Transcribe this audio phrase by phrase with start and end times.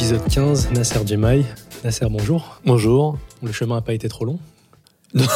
[0.00, 1.44] Épisode 15, Nasser Djemaï.
[1.84, 2.58] Nasser, bonjour.
[2.64, 3.18] Bonjour.
[3.42, 4.38] Le chemin n'a pas été trop long
[5.14, 5.26] Non,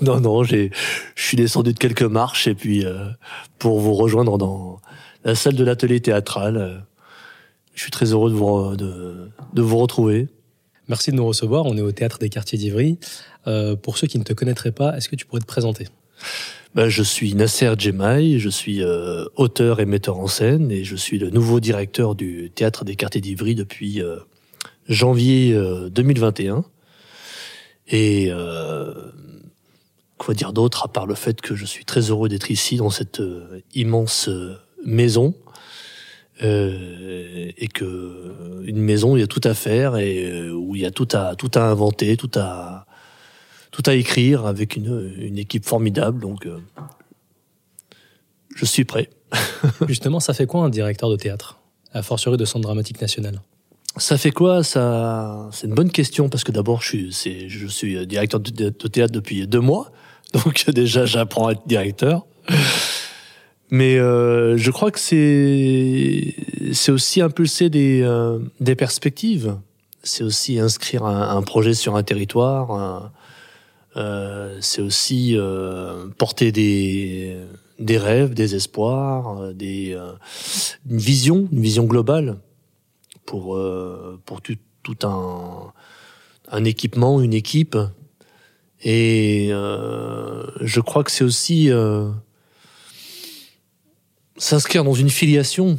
[0.00, 0.70] non, non, j'ai,
[1.14, 3.10] je suis descendu de quelques marches et puis euh,
[3.58, 4.80] pour vous rejoindre dans
[5.24, 6.56] la salle de l'atelier théâtral.
[6.56, 6.78] euh,
[7.74, 10.28] je suis très heureux de vous, de, de vous retrouver.
[10.88, 11.66] Merci de nous recevoir.
[11.66, 12.98] On est au théâtre des quartiers d'Ivry.
[13.46, 15.88] Euh, pour ceux qui ne te connaîtraient pas, est-ce que tu pourrais te présenter?
[16.76, 20.94] Ben, je suis Nasser Djemaï, je suis euh, auteur et metteur en scène et je
[20.94, 24.18] suis le nouveau directeur du théâtre des quartiers d'Ivry depuis euh,
[24.86, 26.66] janvier euh, 2021.
[27.88, 28.92] Et euh,
[30.18, 32.90] quoi dire d'autre à part le fait que je suis très heureux d'être ici dans
[32.90, 33.22] cette
[33.74, 34.28] immense
[34.84, 35.34] maison
[36.42, 40.86] et que une maison où il y a tout à faire et où il y
[40.86, 42.85] a tout à tout à inventer, tout à
[43.76, 46.20] tout à écrire avec une, une équipe formidable.
[46.20, 46.58] Donc, euh,
[48.54, 49.10] je suis prêt.
[49.88, 51.58] Justement, ça fait quoi un directeur de théâtre
[51.92, 53.42] A fortiori de Centre dramatique national?
[53.98, 54.62] Ça fait quoi?
[54.62, 58.50] Ça, c'est une bonne question parce que d'abord, je suis, c'est, je suis directeur de,
[58.50, 59.90] de théâtre depuis deux mois,
[60.32, 62.24] donc déjà, j'apprends à être directeur.
[63.70, 66.34] Mais euh, je crois que c'est,
[66.72, 69.56] c'est aussi impulser des, euh, des perspectives.
[70.02, 72.70] C'est aussi inscrire un, un projet sur un territoire.
[72.70, 73.12] un-
[74.60, 77.36] c'est aussi euh, porter des,
[77.78, 80.12] des rêves, des espoirs, euh, des, euh,
[80.88, 82.38] une vision, une vision globale
[83.24, 85.72] pour euh, pour tout, tout un
[86.48, 87.76] un équipement, une équipe.
[88.82, 92.10] Et euh, je crois que c'est aussi euh,
[94.36, 95.78] s'inscrire dans une filiation.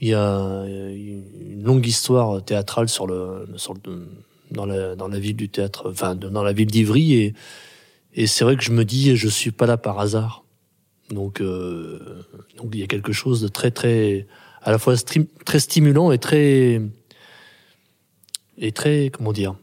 [0.00, 3.80] Il y a une longue histoire théâtrale sur le sur le
[4.50, 7.34] dans la dans la ville du théâtre, enfin dans la ville d'Ivry et
[8.14, 10.44] et c'est vrai que je me dis je suis pas là par hasard.
[11.10, 12.24] Donc euh,
[12.56, 14.26] donc il y a quelque chose de très très
[14.62, 14.94] à la fois
[15.44, 16.80] très stimulant et très
[18.58, 19.56] et très comment dire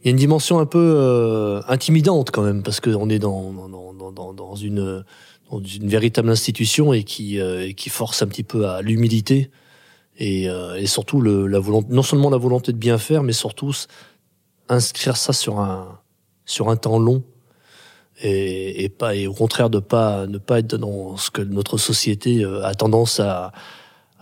[0.00, 3.52] il y a une dimension un peu euh, intimidante quand même parce qu'on est dans
[3.52, 5.04] dans, dans, dans, dans une
[5.50, 9.50] dans une véritable institution et qui euh, et qui force un petit peu à l'humilité
[10.22, 13.32] et, euh, et surtout le, la volonté non seulement la volonté de bien faire mais
[13.32, 13.72] surtout
[14.68, 15.98] inscrire ça sur un
[16.44, 17.24] sur un temps long.
[18.22, 21.76] Et, et pas et au contraire de pas ne pas être dans ce que notre
[21.76, 23.52] société euh, a tendance à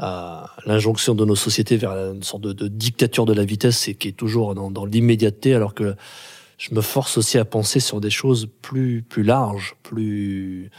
[0.03, 3.95] à l'injonction de nos sociétés vers une sorte de, de dictature de la vitesse et
[3.95, 5.95] qui est toujours dans, dans l'immédiateté alors que
[6.57, 10.71] je me force aussi à penser sur des choses plus plus larges plus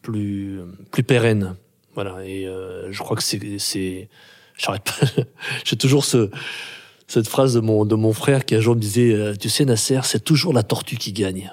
[0.00, 0.60] plus
[0.90, 1.56] plus pérennes
[1.94, 4.08] voilà et euh, je crois que c'est
[4.58, 5.22] j'arrête pas
[5.64, 6.30] j'ai toujours ce
[7.06, 9.64] cette phrase de mon de mon frère qui un jour me disait euh, tu sais
[9.64, 11.52] Nasser c'est toujours la tortue qui gagne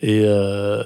[0.00, 0.82] et euh,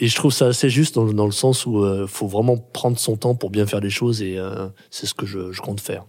[0.00, 2.98] et je trouve ça assez juste dans, dans le sens où euh, faut vraiment prendre
[2.98, 5.80] son temps pour bien faire les choses et euh, c'est ce que je, je compte
[5.80, 6.06] faire.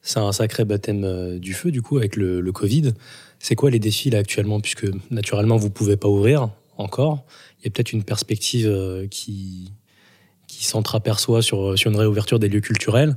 [0.00, 2.94] C'est un sacré baptême euh, du feu, du coup, avec le, le Covid.
[3.38, 4.60] C'est quoi les défis, là, actuellement?
[4.60, 7.24] Puisque, naturellement, vous pouvez pas ouvrir encore.
[7.60, 9.72] Il y a peut-être une perspective qui,
[10.58, 13.16] qui s'entreaperçoit sur, sur une réouverture des lieux culturels.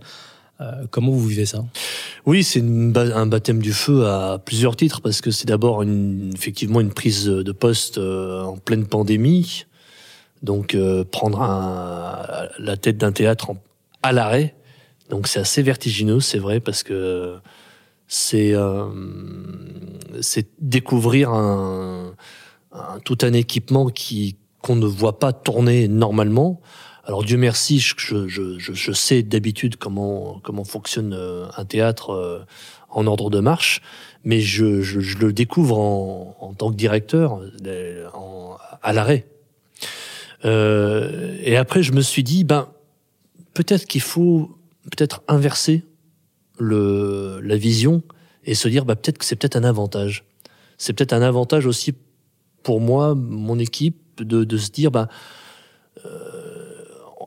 [0.59, 1.65] Euh, comment vous vivez ça?
[2.27, 6.93] Oui, c'est un baptême du feu à plusieurs titres parce que c'est d'abord effectivement une
[6.93, 9.65] prise de poste euh, en pleine pandémie,
[10.43, 13.57] donc euh, prendre la tête d'un théâtre en-
[14.03, 14.53] à l'arrêt,
[15.09, 17.37] donc c'est assez vertigineux, c'est vrai parce que
[18.07, 18.53] c'est
[20.59, 21.31] découvrir
[23.03, 26.61] tout un équipement qui qu'on ne voit pas tourner normalement.
[27.03, 32.11] Alors Dieu merci, je, je, je, je- sais d'habitude comment comment fonctionne euh, un théâtre
[32.11, 32.39] euh,
[32.89, 33.81] en ordre de marche,
[34.23, 39.25] mais je, je, le découvre en, en tant que directeur euh, en, à l'arrêt.
[40.45, 42.69] Euh, et après, je me suis dit, ben
[43.53, 45.83] peut-être qu'il faut peut-être inverser
[46.59, 48.03] le la vision
[48.45, 50.23] et se dire, bah peut-être que c'est peut-être un avantage.
[50.77, 51.93] C'est peut-être un avantage aussi
[52.61, 55.07] pour moi, mon équipe, de, de se dire, bah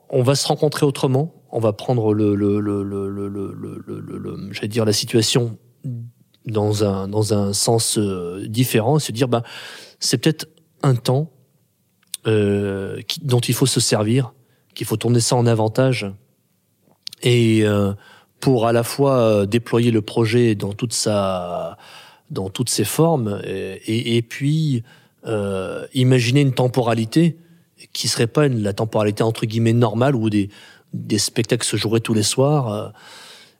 [0.09, 1.33] on va se rencontrer autrement.
[1.51, 5.57] On va prendre le, le, le, le, j'allais dire la situation
[6.45, 9.43] dans un dans un sens euh, différent et se dire bah
[9.99, 10.47] c'est peut-être
[10.83, 11.31] un temps
[12.27, 14.33] euh, dont il faut se servir,
[14.73, 16.11] qu'il faut tourner ça en avantage
[17.23, 17.93] et euh,
[18.39, 21.77] pour à la fois euh, déployer le projet dans toute sa
[22.29, 24.83] dans toutes ses formes et, et, et puis
[25.25, 27.37] euh, imaginer une temporalité
[27.93, 30.49] qui serait pas une, la temporalité entre guillemets normale où des,
[30.93, 32.89] des spectacles se joueraient tous les soirs euh,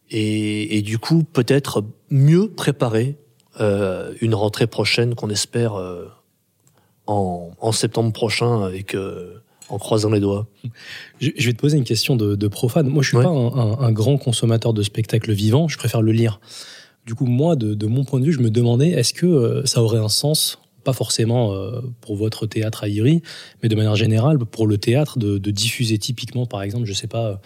[0.10, 3.18] et, et du coup peut-être mieux préparer
[3.60, 6.06] euh, une rentrée prochaine qu'on espère euh,
[7.08, 8.96] en, en septembre prochain avec
[9.70, 10.48] en croisant les doigts.
[11.20, 12.88] Je, vais te poser une question de, profane.
[12.88, 15.68] Moi, je suis pas un, grand consommateur de spectacles vivants.
[15.68, 16.40] Je préfère le lire.
[17.06, 20.00] Du coup, moi, de, mon point de vue, je me demandais est-ce que ça aurait
[20.00, 23.22] un sens, pas forcément euh, pour votre théâtre à Ivry,
[23.62, 27.42] mais de manière générale pour le théâtre, de, diffuser typiquement, par exemple, je sais pas,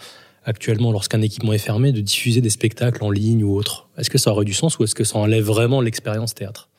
[0.46, 3.88] actuellement, lorsqu'un équipement est fermé, de diffuser des spectacles en ligne ou autre.
[3.98, 6.70] Est-ce que ça aurait du sens ou est-ce que ça enlève vraiment l'expérience théâtre?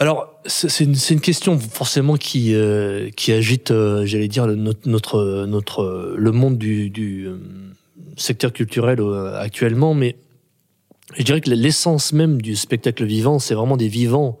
[0.00, 5.44] Alors, c'est une, une, question forcément qui euh, qui agite, euh, j'allais dire notre notre
[5.46, 7.38] notre le monde du, euh,
[8.16, 9.00] secteur culturel
[9.34, 10.14] actuellement, mais
[11.16, 14.38] je dirais que l'essence même du spectacle vivant, c'est vraiment des vivants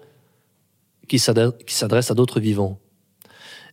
[1.08, 2.78] qui s'adressent à d'autres vivants.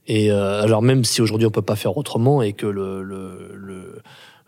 [0.08, 4.02] Et alors même si aujourd'hui on peut pas faire autrement et que le, le,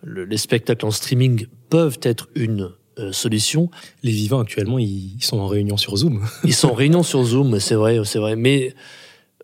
[0.04, 3.70] le, les spectacles en streaming peuvent être une euh, solution.
[4.02, 6.26] Les vivants actuellement, ils, sont en réunion sur Zoom.
[6.44, 8.36] ils sont en réunion sur Zoom, c'est vrai, c'est vrai.
[8.36, 8.74] Mais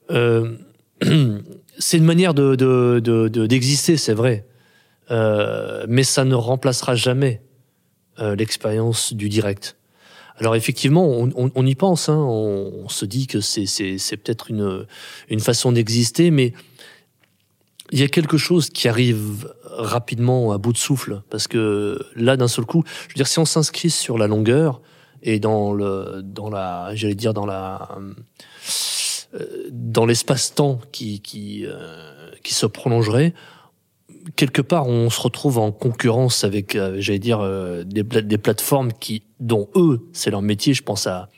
[0.10, 0.56] euh,
[1.78, 3.00] c'est une manière de,
[3.45, 4.48] d'exister, c'est vrai.
[5.12, 7.42] Euh, mais ça ne remplacera jamais
[8.19, 9.75] l'expérience du direct.
[10.38, 14.85] Alors effectivement, on, y pense, hein, on, se dit que c'est, c'est, peut-être une,
[15.30, 16.53] une façon d'exister, mais
[17.91, 22.38] il y a quelque chose qui arrive rapidement à bout de souffle parce que là
[22.38, 24.81] d'un seul coup, je veux dire si on s'inscrit sur la longueur
[25.21, 27.97] et dans le dans la j'allais dire dans la
[29.33, 33.33] euh, dans l'espace-temps qui qui euh, qui se prolongerait
[34.35, 37.41] quelque part on se retrouve en concurrence avec euh, j'allais dire
[37.85, 41.29] des, des plateformes qui dont eux c'est leur métier je pense à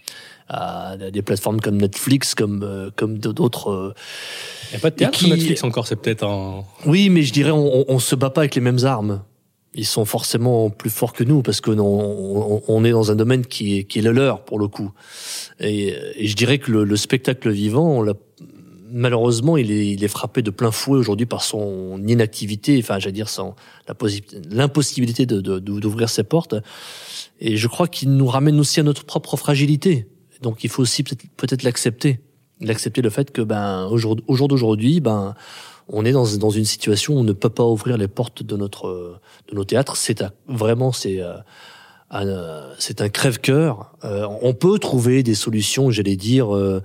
[0.47, 3.95] à des plateformes comme Netflix, comme comme d'autres
[4.69, 6.63] il n'y a pas de théâtre sur Netflix encore, c'est peut-être un...
[6.85, 9.23] Oui, mais je dirais, on, on se bat pas avec les mêmes armes.
[9.73, 13.45] Ils sont forcément plus forts que nous parce que on, on est dans un domaine
[13.45, 14.91] qui est, qui est le leur pour le coup.
[15.59, 18.01] Et, et je dirais que le, le spectacle vivant, on
[18.91, 23.13] malheureusement, il est, il est frappé de plein fouet aujourd'hui par son inactivité, enfin, j'allais
[23.13, 23.55] dire, sans
[24.49, 26.55] l'impossibilité de, d'ouvrir ses portes.
[27.39, 30.07] Et je crois qu'il nous ramène aussi à notre propre fragilité.
[30.41, 32.19] Donc, il faut aussi peut-être, peut-être l'accepter
[32.61, 35.35] d'accepter le fait que ben au jour, au jour d'aujourd'hui ben
[35.87, 38.55] on est dans, dans une situation où on ne peut pas ouvrir les portes de
[38.55, 45.21] notre de nos théâtres c'est vraiment c'est euh, c'est un crève-cœur euh, on peut trouver
[45.21, 46.81] des solutions j'allais dire euh,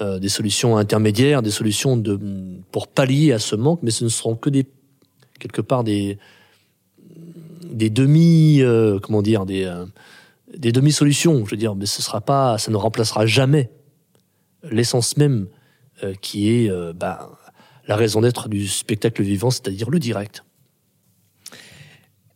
[0.00, 2.02] euh, des solutions intermédiaires des solutions
[2.72, 4.66] pour pallier à ce manque mais ce ne seront que des
[5.38, 6.18] quelque part des
[7.70, 8.62] des demi
[9.02, 9.70] comment dire des
[10.56, 13.70] des demi solutions je veux dire mais ce sera pas ça ne remplacera jamais
[14.70, 15.48] l'essence même
[16.02, 17.30] euh, qui est euh, bah,
[17.86, 20.44] la raison d'être du spectacle vivant, c'est-à-dire le direct.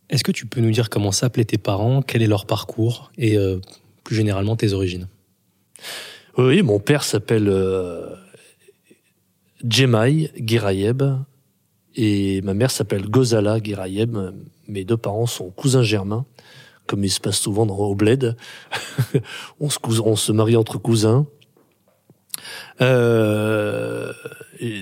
[0.09, 3.37] Est-ce que tu peux nous dire comment s'appelaient tes parents, quel est leur parcours et
[3.37, 3.59] euh,
[4.03, 5.07] plus généralement tes origines?
[6.39, 8.15] Oui, mon père s'appelle euh,
[9.61, 11.03] Djemai Girayeb
[11.97, 14.17] et ma mère s'appelle Gozala Girayeb.
[14.69, 16.25] Mes deux parents sont cousins germains,
[16.87, 18.37] comme il se passe souvent dans, au bled.
[19.59, 21.27] on, se, marie entre cousins.
[22.79, 24.13] Euh,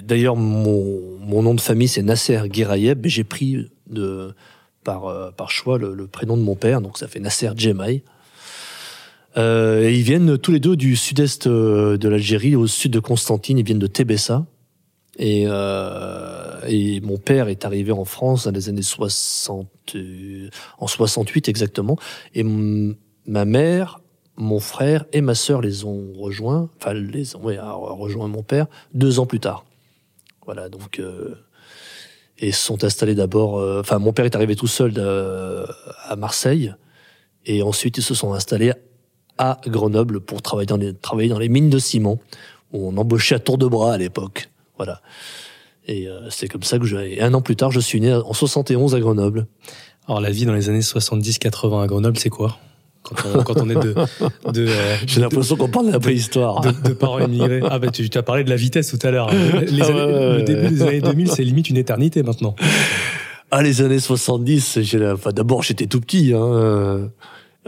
[0.03, 3.07] D'ailleurs, mon, nom de famille, c'est Nasser Girayeb.
[3.07, 4.35] J'ai pris de,
[4.83, 8.03] par, euh, par choix le, prénom de mon père, donc ça fait Nasser Djemai.
[9.37, 13.57] Euh, ils viennent tous les deux du sud-est euh, de l'Algérie, au sud de Constantine.
[13.57, 14.45] Ils viennent de Tébessa.
[15.19, 19.95] Et, euh, et mon père est arrivé en France dans les années 60,
[20.77, 21.97] en 68 exactement.
[22.35, 23.99] Et ma mère
[24.37, 28.67] mon frère et ma sœur les ont rejoints, enfin les ont oui, rejoint mon père
[28.93, 29.65] deux ans plus tard.
[30.45, 31.35] Voilà donc euh,
[32.37, 33.57] et sont installés d'abord.
[33.57, 35.65] Euh, enfin mon père est arrivé tout seul euh,
[36.03, 36.73] à Marseille
[37.45, 38.73] et ensuite ils se sont installés
[39.37, 42.19] à Grenoble pour travailler dans les travailler dans les mines de ciment
[42.73, 44.49] où on embauchait à tour de bras à l'époque.
[44.77, 45.01] Voilà.
[45.87, 48.33] Et c'est comme ça que je, et un an plus tard, je suis né en
[48.33, 49.47] 71 à Grenoble.
[50.07, 52.57] Alors la vie dans les années 70-80 à Grenoble, c'est quoi?
[53.03, 53.93] Quand on, est de.
[54.51, 56.59] de euh, J'ai l'impression qu'on parle de la préhistoire.
[56.59, 57.61] De, de, parents immigrés.
[57.69, 59.31] Ah, bah, tu, as parlé de la vitesse tout à l'heure.
[59.31, 62.55] Les ah le début des années 2000, c'est limite une éternité maintenant.
[63.49, 64.79] Ah, les années 70,
[65.13, 66.33] enfin, d'abord, j'étais tout petit.
[66.35, 67.09] Hein.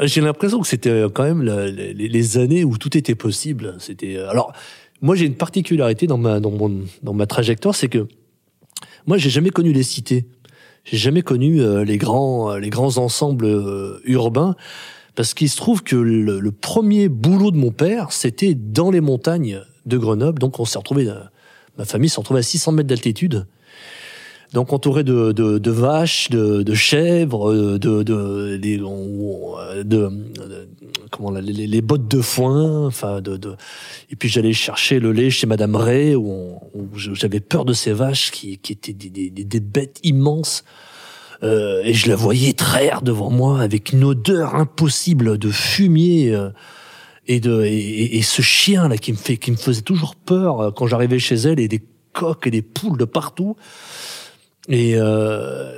[0.02, 3.76] J'ai l'impression que c'était quand même les, années où tout était possible.
[3.80, 4.54] C'était alors
[5.02, 8.08] moi j'ai une particularité dans ma dans mon dans ma trajectoire, c'est que
[9.08, 10.26] moi j'ai jamais connu les cités.
[10.86, 14.56] J'ai jamais connu euh, les grands les grands ensembles euh, urbains
[15.20, 19.62] parce qu'il se trouve que le, premier boulot de mon père, c'était dans les montagnes
[19.86, 20.40] de Grenoble.
[20.40, 21.16] Donc on s'est retrouvé, euh,
[21.78, 23.46] ma famille s'est retrouvée à 600 mètres d'altitude.
[24.54, 30.10] Donc entouré de, de, de vaches, de, de, chèvres, de, de, de, de
[31.12, 33.40] comment les, les, bottes de foin, enfin de,
[34.10, 36.60] et puis j'allais chercher le lait chez Madame Ray où,
[36.96, 40.64] j'avais peur de ces vaches qui, qui étaient des, des, des bêtes immenses.
[41.42, 46.50] Euh, et je la voyais traire devant moi avec une odeur impossible de fumier euh,
[47.28, 50.60] et de et, et, ce chien là qui me fait qui me faisait toujours peur
[50.60, 53.56] euh, quand j'arrivais chez elle et des coques et des poules de partout
[54.70, 55.78] et euh,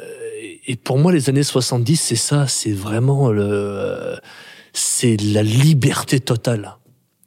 [0.67, 4.17] et pour moi les années 70 c'est ça c'est vraiment le
[4.73, 6.77] c'est la liberté totale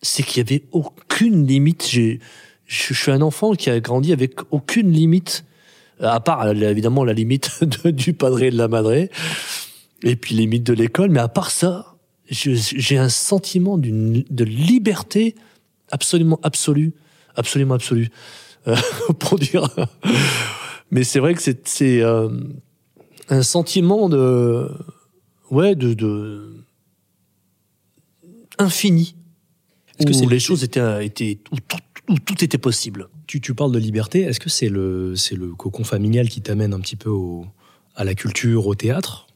[0.02, 2.21] c'est qu'il y avait aucune limite j'ai
[2.66, 5.44] je suis un enfant qui a grandi avec aucune limite
[6.00, 9.11] à part évidemment la limite du padré et de la madré,
[10.02, 11.97] et puis les limites de l'école, mais à part ça,
[12.28, 15.35] j'ai un sentiment de liberté
[15.90, 16.94] absolument absolue,
[17.37, 18.09] absolument absolue,
[18.66, 18.76] euh,
[19.18, 19.68] pour dire.
[20.95, 22.29] Mais c'est vrai que c'est euh,
[23.29, 24.71] un sentiment de
[25.51, 26.65] ouais de, de
[28.59, 29.17] infini.
[29.99, 33.09] Est-ce que c'est les choses étaient étaient où tout, où tout était possible?
[33.27, 34.23] Tu, tu parles de liberté.
[34.23, 37.47] Est-ce que c'est le, c'est le cocon familial qui t'amène un petit peu au,
[37.97, 39.27] à la culture, au théâtre?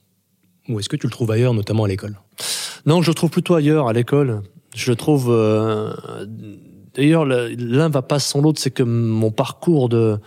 [0.69, 2.21] Ou est-ce que tu le trouves ailleurs, notamment à l'école?
[2.87, 4.43] Non, je le trouve plutôt ailleurs, à l'école.
[4.77, 5.29] Je le trouve.
[5.31, 5.93] Euh,
[6.95, 8.61] d'ailleurs, l'un va pas sans l'autre.
[8.61, 10.21] C'est que mon parcours de,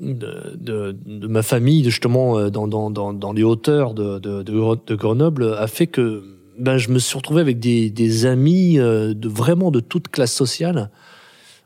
[0.00, 4.94] de, de, ma famille, justement, euh, dans, dans, dans, dans les hauteurs de, de, de,
[4.94, 6.22] Grenoble, a fait que
[6.58, 10.32] ben, je me suis retrouvé avec des, des amis euh, de, vraiment de toute classe
[10.32, 10.90] sociale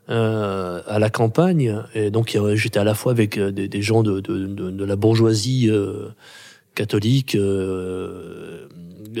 [0.09, 1.81] euh, à la campagne.
[1.93, 4.85] Et donc j'étais à la fois avec euh, des, des gens de, de, de, de,
[4.85, 6.09] la bourgeoisie euh,
[6.75, 8.67] catholique, euh,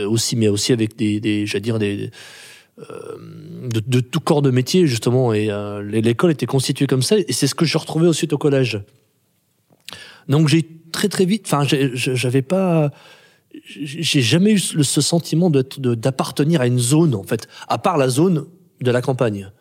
[0.05, 2.11] aussi, mais aussi avec des, des j'allais dire des
[2.77, 5.31] de, de, tout corps de métier justement.
[5.31, 5.49] Et
[5.81, 7.17] l'école était constituée comme ça.
[7.17, 8.81] Et c'est ce que je retrouvais ensuite au collège.
[10.27, 12.91] Donc j'ai très très vite, enfin j'avais pas
[13.67, 18.45] j'ai jamais eu ce sentiment d'appartenir à une zone en fait, à part la zone
[18.81, 19.51] de la campagne.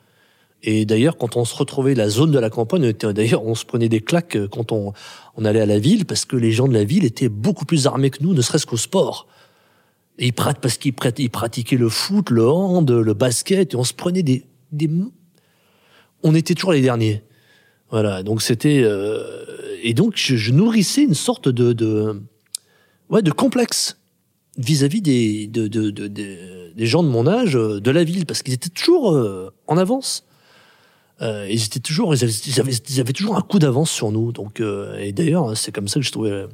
[0.66, 3.90] Et d'ailleurs, quand on se retrouvait la zone de la campagne, d'ailleurs, on se prenait
[3.90, 4.94] des claques quand on,
[5.44, 8.08] allait à la ville parce que les gens de la ville étaient beaucoup plus armés
[8.08, 9.28] que nous, ne serait-ce qu'au sport.
[10.18, 14.22] Ils parce qu'ils ils pratiquaient le foot, le hand, le basket, et on se prenait
[14.22, 14.88] des, des,
[16.22, 17.22] on était toujours les derniers.
[17.94, 18.24] Voilà.
[18.24, 19.22] Donc c'était, euh,
[19.84, 22.20] et donc je, je, nourrissais une sorte de, de,
[23.08, 24.00] ouais, de complexe
[24.58, 28.42] vis-à-vis des, de, de, de, des gens de mon âge euh, de la ville parce
[28.42, 29.16] qu'ils étaient toujours
[29.68, 30.24] en avance.
[31.22, 34.32] Euh, ils étaient toujours, ils avaient, ils avaient, toujours un coup d'avance sur nous.
[34.32, 36.46] Donc, euh, et d'ailleurs, c'est comme ça que je trouvais,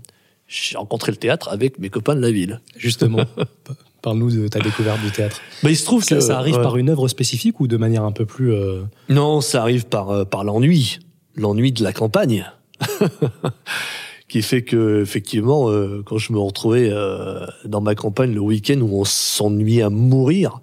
[0.46, 2.60] j'ai rencontré le théâtre avec mes copains de la ville.
[2.76, 3.24] Justement.
[4.02, 5.40] Parle-nous de ta découverte du théâtre.
[5.62, 8.04] Bah, il se trouve ça, que ça arrive par une œuvre spécifique ou de manière
[8.04, 8.52] un peu plus.
[8.52, 8.82] Euh...
[9.10, 10.98] Non, ça arrive par euh, par l'ennui,
[11.36, 12.50] l'ennui de la campagne,
[14.28, 18.80] qui fait que effectivement, euh, quand je me retrouvais euh, dans ma campagne le week-end
[18.80, 20.60] où on s'ennuyait à mourir,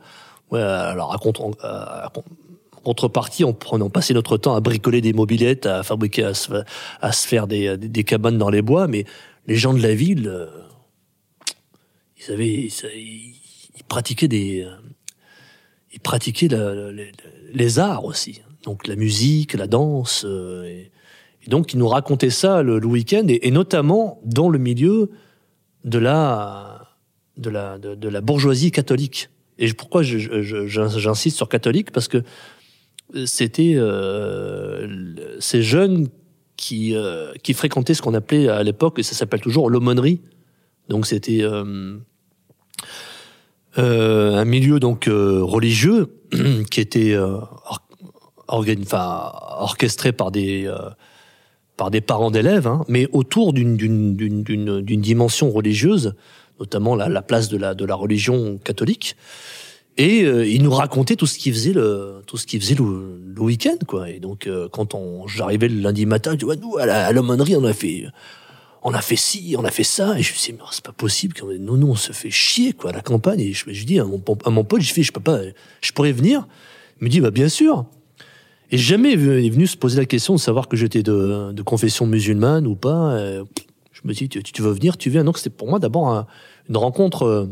[0.52, 1.40] ouais, alors raconte,
[2.88, 6.54] contrepartie, on, on passait notre temps à bricoler des mobilettes, à fabriquer, à se,
[7.02, 9.04] à se faire des, des, cabanes dans les bois, mais
[9.46, 10.48] les gens de la ville, euh,
[12.18, 14.76] ils avaient, ils, pratiquaient des, euh,
[15.92, 16.48] ils pratiquaient
[17.54, 20.92] les, arts aussi, donc la musique, la danse, euh, et,
[21.48, 25.10] donc ils nous racontaient ça le, week-end, et, notamment dans le milieu
[25.86, 26.90] de la,
[27.38, 29.30] de la, de, la bourgeoisie catholique.
[29.58, 31.92] Et pourquoi j'insiste sur catholique?
[31.92, 32.24] Parce que
[33.26, 36.10] c'était euh, ces jeunes
[36.58, 40.20] qui, euh, qui fréquentaient ce qu'on appelait à l'époque, et ça s'appelle toujours l'aumônerie.
[40.90, 42.00] Donc c'était euh,
[43.78, 46.20] un milieu donc religieux
[46.70, 47.16] qui était
[48.48, 50.70] orchestré par des
[51.78, 53.78] par des parents d'élèves, hein, mais autour d'une
[55.02, 56.16] dimension religieuse,
[56.60, 59.16] notamment la, la place de la de la religion catholique.
[60.00, 63.20] Et euh, il nous racontait tout ce qu'il faisait le tout ce qu'il faisait le,
[63.36, 64.10] le week-end quoi.
[64.10, 67.56] Et donc euh, quand on j'arrivais le lundi matin, je dis ouais, nous à l'aumônerie
[67.56, 68.06] on a fait
[68.84, 70.92] on a fait ci, on a fait ça et je me suis dit c'est pas
[70.92, 74.00] possible nous nous on se fait chier quoi à la campagne et je, je dis
[74.00, 75.40] à mon, à mon pote je fais je peux pas
[75.82, 76.48] je pourrais venir.
[77.02, 77.86] Il me dit bah bien sûr.
[78.72, 81.62] Et jamais il est venu se poser la question de savoir que j'étais de, de
[81.62, 83.18] confession musulmane ou pas.
[83.92, 85.24] je me dis tu, tu veux venir, tu viens.
[85.24, 86.26] Donc c'était pour moi d'abord
[86.70, 87.50] une rencontre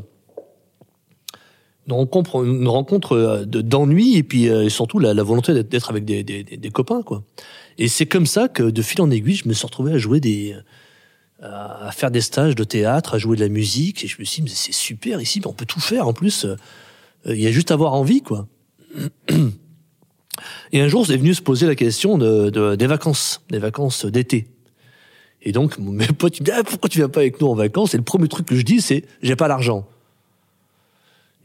[1.88, 6.24] une rencontre, une rencontre euh, d'ennui et puis euh, surtout la, volonté d'être avec des,
[6.24, 7.24] des, des, copains quoi.
[7.78, 10.20] Et c'est comme ça que de fil en aiguille, je me suis retrouvé à jouer
[10.20, 10.56] des,
[11.42, 14.42] à faire des stages de théâtre, à jouer de la musique et je me suis
[14.42, 16.46] dit c'est super ici, on peut tout faire en plus.
[16.46, 16.56] Euh,
[17.28, 18.48] il y a juste à avoir envie quoi.
[20.72, 24.06] Et un jour, c'est venu se poser la question de, de, des vacances, des vacances
[24.06, 24.48] d'été.
[25.42, 27.56] Et donc, mes potes, ils me disent, ah, pourquoi tu viens pas avec nous en
[27.56, 27.94] vacances?
[27.94, 29.88] Et le premier truc que je dis, c'est, j'ai pas l'argent.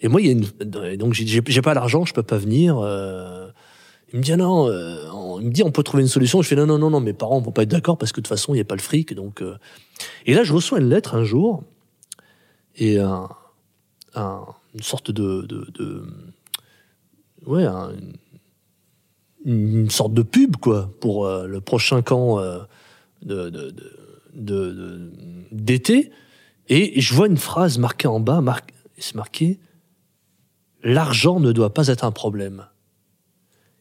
[0.00, 2.78] Et moi, il y a une, donc j'ai, pas l'argent, je peux pas venir.
[2.78, 3.49] Euh,
[4.12, 4.97] il me dit ah non, euh,
[5.40, 6.40] il me dit on peut trouver une solution.
[6.42, 8.23] Je fais non non non non, mes parents vont pas être d'accord parce que de
[8.23, 9.14] toute façon il y a pas le fric.
[9.14, 9.56] Donc euh.
[10.26, 11.62] et là je reçois une lettre un jour
[12.76, 13.28] et un,
[14.14, 14.40] un
[14.75, 16.02] une sorte de, de, de
[17.47, 17.92] ouais un,
[19.88, 22.61] sorte de pub quoi pour euh, le prochain camp euh,
[23.23, 23.75] de,
[25.52, 26.11] d'été
[26.68, 29.59] et je vois une phrase marquée en bas, marqué, c'est marqué
[30.82, 32.66] l'argent ne doit pas être un problème.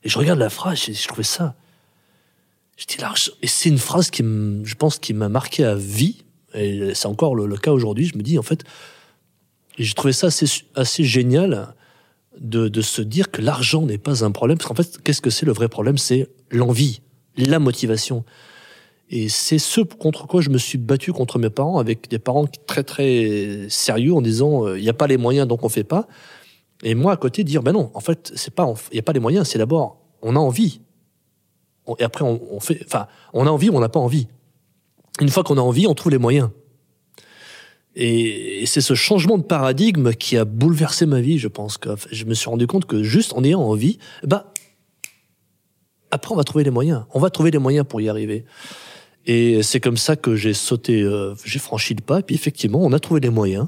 [0.04, 1.56] Et je regarde la phrase, et je trouvais ça.
[2.78, 3.32] Je l'argent.
[3.42, 6.24] Et c'est une phrase qui, je pense, qui m'a marqué à vie.
[6.54, 8.06] Et c'est encore le, cas aujourd'hui.
[8.06, 8.63] Je me dis, en fait,
[9.78, 11.75] j'ai trouvé ça assez, assez génial
[12.39, 14.58] de, de se dire que l'argent n'est pas un problème.
[14.58, 15.98] Parce qu'en fait, qu'est-ce que c'est le vrai problème?
[15.98, 17.01] C'est l'envie,
[17.38, 18.24] la motivation.
[19.10, 22.46] Et c'est ce contre quoi je me suis battu contre mes parents, avec des parents
[22.67, 25.84] très très sérieux en disant euh, il n'y a pas les moyens donc on fait
[25.84, 26.08] pas.
[26.84, 29.12] Et moi, à côté, dire, ben non, en fait, c'est pas, il n'y a pas
[29.12, 30.81] les moyens, c'est d'abord, on a envie.
[31.98, 34.27] et après, on, fait, enfin, on a envie ou on n'a pas envie.
[35.19, 36.50] Une fois qu'on a envie, on trouve les moyens.
[37.96, 42.25] Et, c'est ce changement de paradigme qui a bouleversé ma vie, je pense que je
[42.25, 44.53] me suis rendu compte que juste en ayant envie, bah,
[46.12, 47.05] après, on va trouver les moyens.
[47.13, 48.46] On va trouver les moyens pour y arriver.
[49.25, 52.19] Et c'est comme ça que j'ai sauté, euh, j'ai franchi le pas.
[52.19, 53.67] Et puis effectivement, on a trouvé les moyens.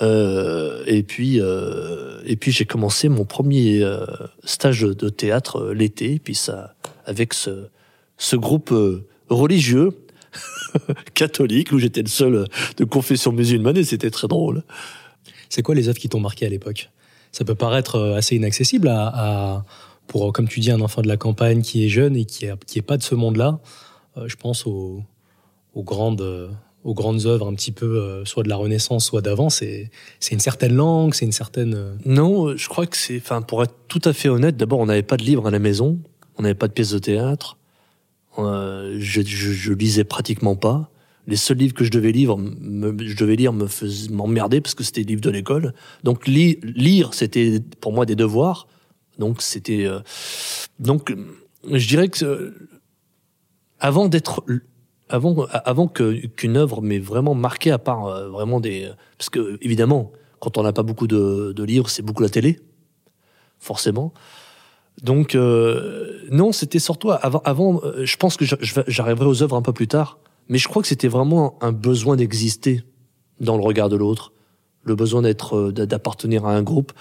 [0.00, 4.06] Euh, et puis, euh, et puis j'ai commencé mon premier euh,
[4.44, 7.68] stage de théâtre euh, l'été, puis ça, avec ce,
[8.16, 9.90] ce groupe euh, religieux
[11.14, 12.46] catholique où j'étais le seul
[12.76, 14.62] de confession musulmane et c'était très drôle.
[15.48, 16.90] C'est quoi les œuvres qui t'ont marqué à l'époque?
[17.30, 19.64] Ça peut paraître assez inaccessible à, à,
[20.06, 22.64] pour, comme tu dis, un enfant de la campagne qui est jeune et qui est,
[22.64, 23.60] qui est pas de ce monde-là.
[24.26, 25.02] je pense aux,
[25.74, 26.50] aux grandes
[26.84, 29.90] aux grandes œuvres un petit peu, euh, soit de la Renaissance, soit d'avant, c'est
[30.30, 31.74] une certaine langue, c'est une certaine...
[31.74, 33.16] Euh, non, euh, je crois que c'est...
[33.16, 35.58] Enfin, pour être tout à fait honnête, d'abord, on n'avait pas de livres à la
[35.58, 35.98] maison,
[36.38, 37.56] on n'avait pas de pièces de théâtre,
[38.38, 40.90] je, je, je, lisais pratiquement pas.
[41.26, 43.68] Les seuls livres que je devais lire, me, je devais lire me
[44.10, 45.74] m'emmerder parce que c'était des livres de l'école.
[46.02, 48.66] Donc lire, c'était pour moi des devoirs.
[49.18, 49.86] Donc c'était...
[50.80, 51.14] donc
[51.70, 52.54] je dirais que
[53.78, 54.44] avant d'être
[55.12, 60.10] avant, avant qu'une œuvre m'ait vraiment marqué, à part euh, vraiment des, parce que évidemment,
[60.40, 62.60] quand on n'a pas beaucoup de, de livres, c'est beaucoup la télé,
[63.58, 64.14] forcément.
[65.00, 67.40] Donc euh, non, c'était surtout avant.
[67.44, 70.82] Avant, euh, je pense que j'arriverai aux œuvres un peu plus tard, mais je crois
[70.82, 72.82] que c'était vraiment un besoin d'exister
[73.40, 74.32] dans le regard de l'autre,
[74.84, 76.92] le besoin d'être, d'appartenir à un groupe,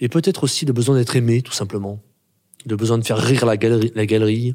[0.00, 2.00] et peut-être aussi le besoin d'être aimé, tout simplement,
[2.66, 4.54] le besoin de faire rire la galerie, la galerie.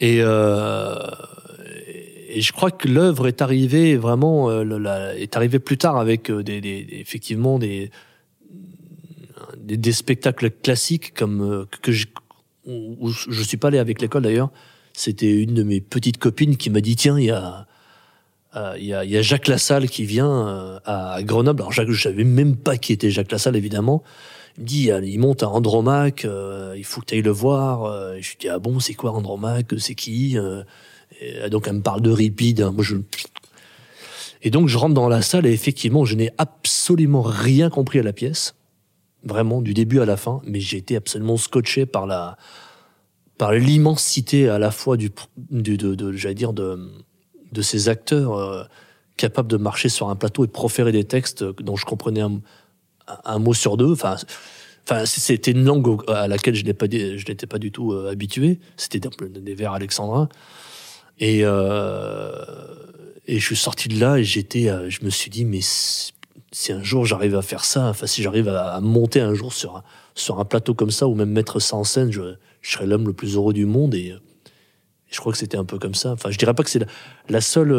[0.00, 0.98] Et, euh,
[2.28, 6.42] et je crois que l'œuvre est arrivée vraiment euh, est arrivée plus tard avec euh,
[6.42, 7.90] des, des, effectivement des,
[9.66, 12.06] des, des spectacles classiques comme euh, que je
[12.66, 14.50] où je suis pas allé avec l'école d'ailleurs.
[14.92, 17.66] C'était une de mes petites copines qui m'a dit tiens il y a
[18.78, 21.60] il y, a, y a Jacques Lassalle qui vient à Grenoble.
[21.60, 24.02] Alors Jacques, je savais même pas qui était Jacques Lassalle évidemment.
[24.58, 27.84] Il me dit, il monte à Andromaque, euh, il faut que tu ailles le voir.
[27.84, 30.62] Euh, je lui dis, ah bon, c'est quoi Andromaque C'est qui euh,
[31.20, 32.62] et Donc elle me parle de Ripide.
[32.72, 32.96] Moi, je...
[34.42, 38.02] Et donc je rentre dans la salle et effectivement, je n'ai absolument rien compris à
[38.02, 38.54] la pièce,
[39.26, 42.36] vraiment du début à la fin, mais j'ai été absolument scotché par la
[43.38, 45.10] par l'immensité à la fois du,
[45.50, 46.90] de, j'allais dire de
[47.52, 48.68] de ces acteurs
[49.16, 53.38] capables de marcher sur un plateau et de proférer des textes dont je comprenais un,
[53.38, 53.92] mot sur deux.
[53.92, 54.16] Enfin,
[55.04, 58.60] c'était une langue à laquelle je n'étais pas, je n'étais pas du tout euh, habitué.
[58.76, 60.28] C'était des, vers alexandrins.
[61.18, 62.30] Et euh,
[63.28, 65.60] et je suis sorti de là et j'étais, euh, je me suis dit, mais
[66.52, 69.76] si un jour j'arrive à faire ça, enfin si j'arrive à, monter un jour sur
[69.76, 69.82] un,
[70.14, 73.06] sur un plateau comme ça ou même mettre ça en scène, je, je serais l'homme
[73.06, 73.94] le plus heureux du monde.
[73.94, 74.14] Et,
[75.08, 76.12] je crois que c'était un peu comme ça.
[76.12, 76.84] Enfin, je dirais pas que c'est
[77.28, 77.72] la, seule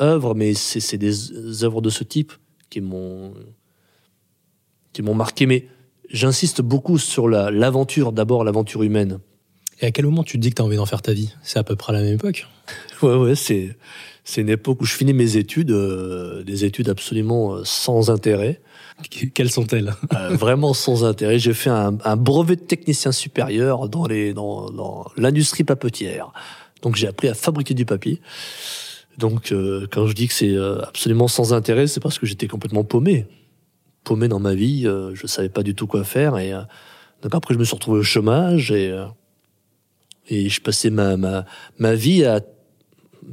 [0.00, 2.32] œuvre, mais c'est des œuvres de ce type
[2.68, 3.32] qui m'ont
[4.92, 5.46] qui m'ont marqué.
[5.46, 5.68] Mais
[6.10, 9.20] j'insiste beaucoup sur l'aventure, d'abord l'aventure humaine.
[9.80, 11.34] Et à quel moment tu te dis que tu as envie d'en faire ta vie?
[11.42, 12.46] C'est à peu près à la même époque
[13.02, 13.76] Ouais, ouais, c'est,
[14.24, 18.60] c'est une époque où je finis mes études, euh, des études absolument euh, sans intérêt.
[19.34, 19.94] Quelles sont-elles?
[20.14, 21.38] Euh, Vraiment sans intérêt.
[21.38, 26.32] J'ai fait un, un, brevet de technicien supérieur dans, les, dans, dans l'industrie papetière.
[26.82, 28.20] Donc j'ai appris à fabriquer du papier.
[29.18, 29.52] Donc
[29.92, 33.26] quand je dis que c'est absolument sans intérêt, c'est parce que j'étais complètement paumé
[34.04, 36.60] paumé dans ma vie, euh, je savais pas du tout quoi faire et euh,
[37.22, 39.06] donc après je me suis retrouvé au chômage et euh,
[40.28, 41.44] et je passais ma ma
[41.78, 42.40] ma vie à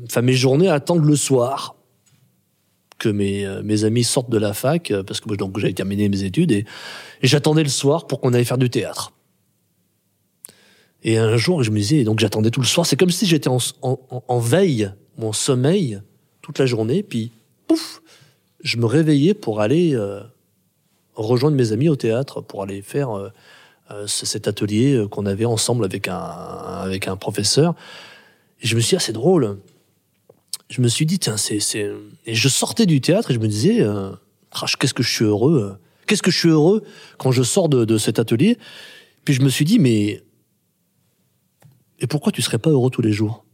[0.06, 1.76] enfin mes journées à attendre le soir
[3.02, 6.08] que mes, euh, mes amis sortent de la fac, euh, parce que donc j'avais terminé
[6.08, 6.66] mes études, et,
[7.24, 9.12] j'attendais le soir pour qu'on aille faire du théâtre.
[11.04, 13.50] Et un jour, je me disais, donc j'attendais tout le soir, c'est comme si j'étais
[13.50, 16.00] en, en, veille, mon sommeil,
[16.44, 17.32] toute la journée, puis
[17.68, 18.04] pouf,
[18.64, 20.22] je me réveillais pour aller euh,
[21.16, 23.32] rejoindre mes amis au théâtre, pour aller faire
[24.08, 27.76] cet atelier qu'on avait ensemble avec un, avec un professeur.
[28.62, 29.58] Et je me suis dit, ah, c'est drôle,
[30.72, 31.60] je me suis dit, tiens, c'est.
[32.26, 34.12] Et je sortais du théâtre et je me disais, euh,
[34.80, 35.74] qu'est-ce que je suis heureux.
[35.74, 35.78] Euh.
[36.08, 36.84] Qu'est-ce que je suis heureux
[37.18, 38.58] quand je sors de, de cet atelier.
[39.26, 40.24] Puis je me suis dit, mais...
[42.00, 43.46] Et pourquoi tu serais pas heureux tous les jours?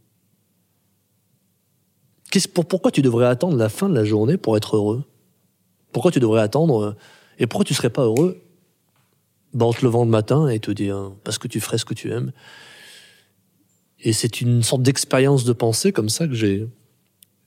[2.54, 5.02] Pour, Pourquoi tu devrais attendre la fin de la journée pour être heureux?
[5.92, 6.82] Pourquoi tu devrais attendre...
[6.82, 6.96] Euh,
[7.40, 8.40] et pourquoi tu serais pas heureux
[9.58, 12.10] en te levant le matin et te dire, parce que tu ferais ce que tu
[12.12, 12.32] aimes.
[14.00, 16.68] Et c'est une sorte d'expérience de pensée comme ça que j'ai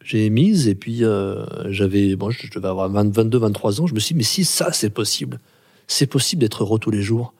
[0.04, 0.68] j'ai émise.
[0.68, 3.88] Et puis euh, j'avais bon je devais avoir 22 23 ans.
[3.88, 5.40] Je me suis dit mais si ça c'est possible.
[5.88, 7.34] C'est possible d'être heureux tous les jours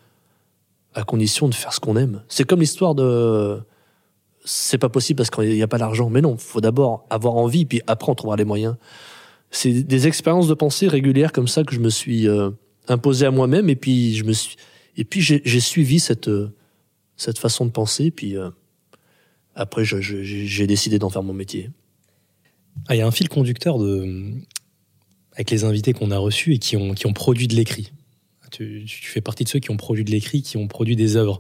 [0.94, 2.24] à condition de faire ce qu'on aime.
[2.28, 3.60] C'est comme l'histoire de
[4.44, 7.66] c'est pas possible parce qu'il n'y a pas l'argent mais non faut d'abord avoir envie
[7.66, 8.76] puis après on trouvera les moyens.
[9.50, 12.52] C'est des expériences de pensée régulières comme ça que je me suis euh,
[12.92, 14.56] imposé à moi-même et puis je me suis
[14.98, 16.30] et puis j'ai suivi cette
[17.18, 18.50] cette façon de penser puis euh,
[19.56, 21.70] après j'ai décidé d'en faire mon métier
[22.88, 23.78] ah, il y a un fil conducteur
[25.34, 27.92] avec les invités qu'on a reçus et qui ont, qui ont produit de l'écrit.
[28.52, 31.40] Tu, fais partie de ceux qui ont produit de l'écrit, qui ont produit des œuvres.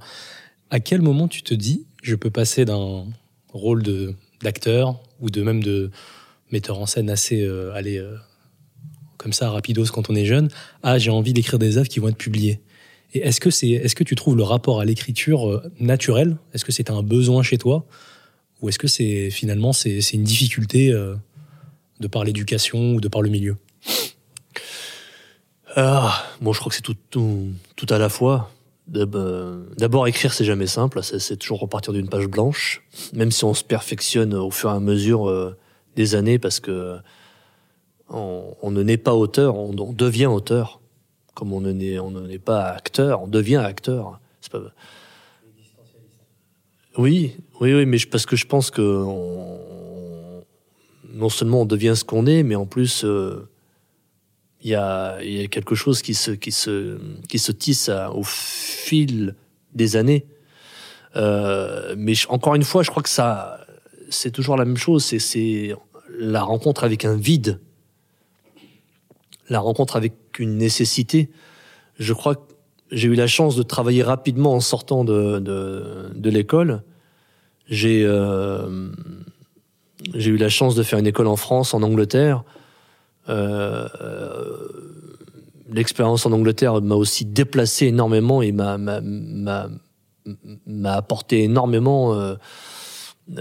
[0.69, 3.05] À quel moment tu te dis, je peux passer d'un
[3.49, 5.91] rôle de d'acteur ou de même de
[6.51, 8.15] metteur en scène assez euh, allez, euh,
[9.21, 10.49] comme ça rapidos quand on est jeune,
[10.81, 12.59] à j'ai envie d'écrire des œuvres qui vont être publiées.
[13.13, 16.37] Et est-ce que c'est est-ce que tu trouves le rapport à l'écriture euh, naturel?
[16.53, 17.85] Est-ce que c'est un besoin chez toi?
[18.61, 21.15] Ou est-ce que c'est finalement c'est une difficulté euh,
[21.99, 23.57] de par l'éducation ou de par le milieu?
[25.75, 26.95] Ah, Bon, je crois que c'est tout,
[27.75, 28.51] tout, à la fois.
[28.87, 31.01] D'abord, écrire, c'est jamais simple.
[31.03, 34.79] C'est toujours repartir d'une page blanche, même si on se perfectionne au fur et à
[34.79, 35.55] mesure euh,
[35.95, 36.97] des années, parce que
[38.11, 40.79] on, ne naît pas auteur, on, devient auteur.
[41.33, 44.19] Comme on ne naît, pas acteur, on devient acteur.
[46.97, 48.81] Oui, oui, oui, mais parce que je pense que
[51.13, 53.47] non seulement on devient ce qu'on est, mais en plus euh,
[54.61, 55.17] il y, a,
[55.49, 59.35] quelque chose qui se, qui se, qui se tisse au fil
[59.73, 60.25] des années.
[61.15, 63.65] Euh, mais encore une fois, je crois que ça,
[64.09, 65.03] c'est toujours la même chose.
[65.05, 65.75] C'est
[66.17, 67.59] la rencontre avec un vide,
[69.51, 71.29] la rencontre avec une nécessité.
[71.99, 72.53] Je crois que
[72.89, 76.83] j'ai eu la chance de travailler rapidement en sortant de, de, l'école.
[77.67, 78.89] J'ai euh,
[80.15, 82.43] eu la chance de faire une école en France, en Angleterre.
[83.27, 83.87] Euh,
[85.69, 88.77] l'expérience en Angleterre m'a aussi déplacé énormément et m'a
[90.67, 92.35] m'a apporté énormément euh,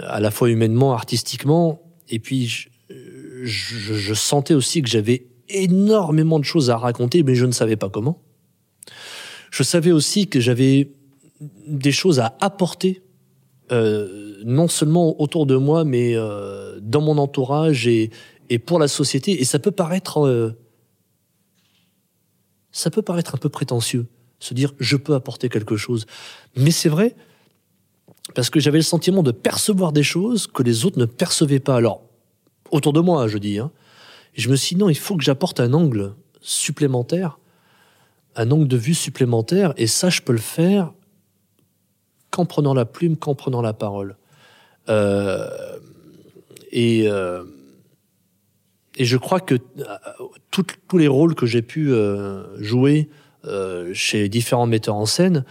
[0.02, 1.82] à la fois humainement, artistiquement.
[2.08, 2.68] Et puis je,
[3.44, 7.76] je, je sentais aussi que j'avais énormément de choses à raconter, mais je ne savais
[7.76, 8.22] pas comment.
[9.50, 10.92] Je savais aussi que j'avais
[11.66, 13.02] des choses à apporter,
[13.72, 18.10] euh, non seulement autour de moi, mais euh, dans mon entourage et,
[18.66, 19.40] pour la société.
[19.40, 20.52] Et ça peut paraître, euh,
[22.72, 24.06] ça peut paraître un peu prétentieux,
[24.38, 26.06] se dire je peux apporter quelque chose.
[26.56, 27.14] Mais c'est vrai
[28.34, 31.76] parce que j'avais le sentiment de percevoir des choses que les autres ne percevaient pas.
[31.76, 32.02] Alors
[32.70, 33.58] autour de moi, je dis.
[33.58, 33.70] Hein.
[34.34, 37.40] Je me suis dit non, il faut que j'apporte un angle supplémentaire
[38.36, 40.92] un angle de vue supplémentaire, et ça, je peux le faire
[42.30, 44.16] qu'en prenant la plume, qu'en prenant la parole.
[44.88, 45.78] Euh,
[46.70, 47.44] et, euh,
[48.96, 49.96] et je crois que euh,
[50.50, 51.92] tous les rôles que j'ai pu
[52.58, 53.08] jouer
[53.92, 55.44] chez différents metteurs en scène,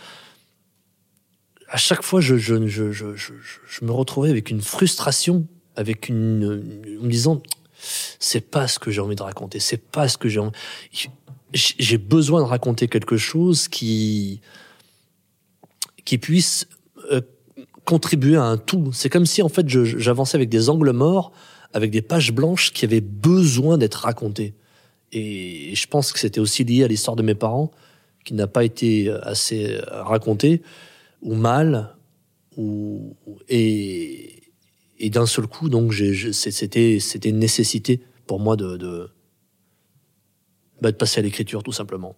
[1.67, 6.63] à chaque fois, je, je, je, je, me retrouvais avec une frustration, avec une,
[6.99, 7.43] en me disant,
[8.19, 10.51] c'est pas ce que j'ai envie de raconter, c'est pas ce que j'ai envie
[11.53, 14.41] j'ai besoin de raconter quelque chose qui
[16.05, 16.67] qui puisse
[17.11, 17.21] euh,
[17.85, 18.91] contribuer à un tout.
[18.93, 21.31] C'est comme si en fait j'avançais avec des angles morts,
[21.73, 24.53] avec des pages blanches qui avaient besoin d'être racontées.
[25.11, 27.71] Et je pense que c'était aussi lié à l'histoire de mes parents,
[28.25, 30.61] qui n'a pas été assez racontée,
[31.21, 31.95] ou mal,
[32.57, 33.15] ou
[33.49, 34.43] et,
[34.99, 35.93] et d'un seul coup, donc
[36.31, 39.09] c'était c'était une nécessité pour moi de, de
[40.81, 42.15] bah, de passer à l'écriture, tout simplement.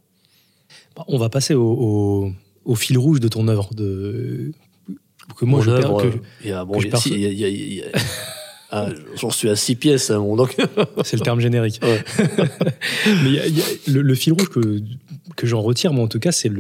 [1.08, 2.34] On va passer au,
[2.76, 3.74] fil rouge de ton œuvre.
[3.74, 4.52] De...
[5.38, 6.18] Que moi, je, œuvre, que,
[8.72, 10.12] Ah, J'en suis à six pièces.
[10.12, 10.58] Hein, donc...
[11.06, 11.80] C'est le terme générique.
[11.82, 12.04] Ouais.
[13.24, 14.82] Mais y a, y a le, le, fil rouge que,
[15.38, 16.52] que j'en retire, moi en tout cas, c'est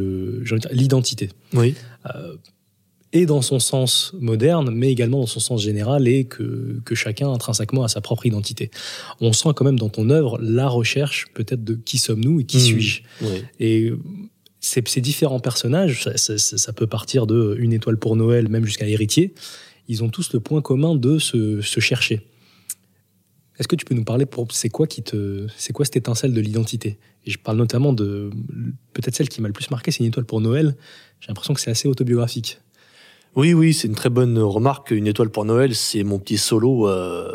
[0.72, 1.30] l'identité.
[1.54, 1.76] Oui.
[2.06, 2.36] Euh,
[3.14, 7.32] et dans son sens moderne, mais également dans son sens général, et que, que chacun
[7.32, 8.72] intrinsèquement a sa propre identité.
[9.20, 12.58] On sent quand même dans ton œuvre la recherche peut-être de qui sommes-nous et qui
[12.58, 12.62] mmh.
[12.62, 13.02] suis-je.
[13.22, 13.44] Oui.
[13.60, 13.92] Et
[14.60, 18.66] ces, ces, différents personnages, ça, ça, ça, peut partir de Une étoile pour Noël, même
[18.66, 19.34] jusqu'à Héritier,
[19.88, 22.22] ils ont tous le point commun de se, se chercher.
[23.60, 26.34] Est-ce que tu peux nous parler pour c'est quoi qui te c'est quoi cette étincelle
[26.34, 26.98] de l'identité?
[27.26, 28.32] Et je parle notamment de
[28.94, 30.76] peut-être celle qui m'a le plus marqué, c'est une étoile pour Noël.
[31.20, 32.60] J'ai l'impression que c'est assez autobiographique.
[33.36, 34.92] Oui, oui, c'est une très bonne remarque.
[34.92, 37.34] Une étoile pour Noël, c'est mon petit solo euh,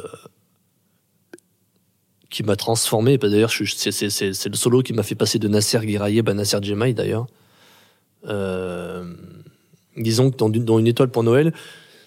[2.28, 3.16] qui m'a transformé.
[3.16, 7.26] D'ailleurs, c'est le solo qui m'a fait passer de Nasser Guiraïeb à Nasser Djemaï, d'ailleurs.
[8.26, 9.11] Euh,
[9.96, 11.54] disons que dans, une étoile pour Noël,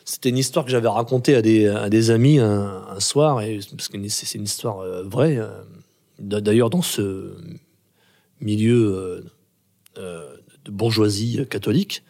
[0.06, 4.44] c'était une histoire que j'avais racontée à des, amis un, soir, parce que c'est une
[4.44, 5.40] histoire euh, vraie.
[6.20, 7.34] D'ailleurs, dans ce
[8.40, 9.24] milieu
[9.96, 12.04] de bourgeoisie catholique,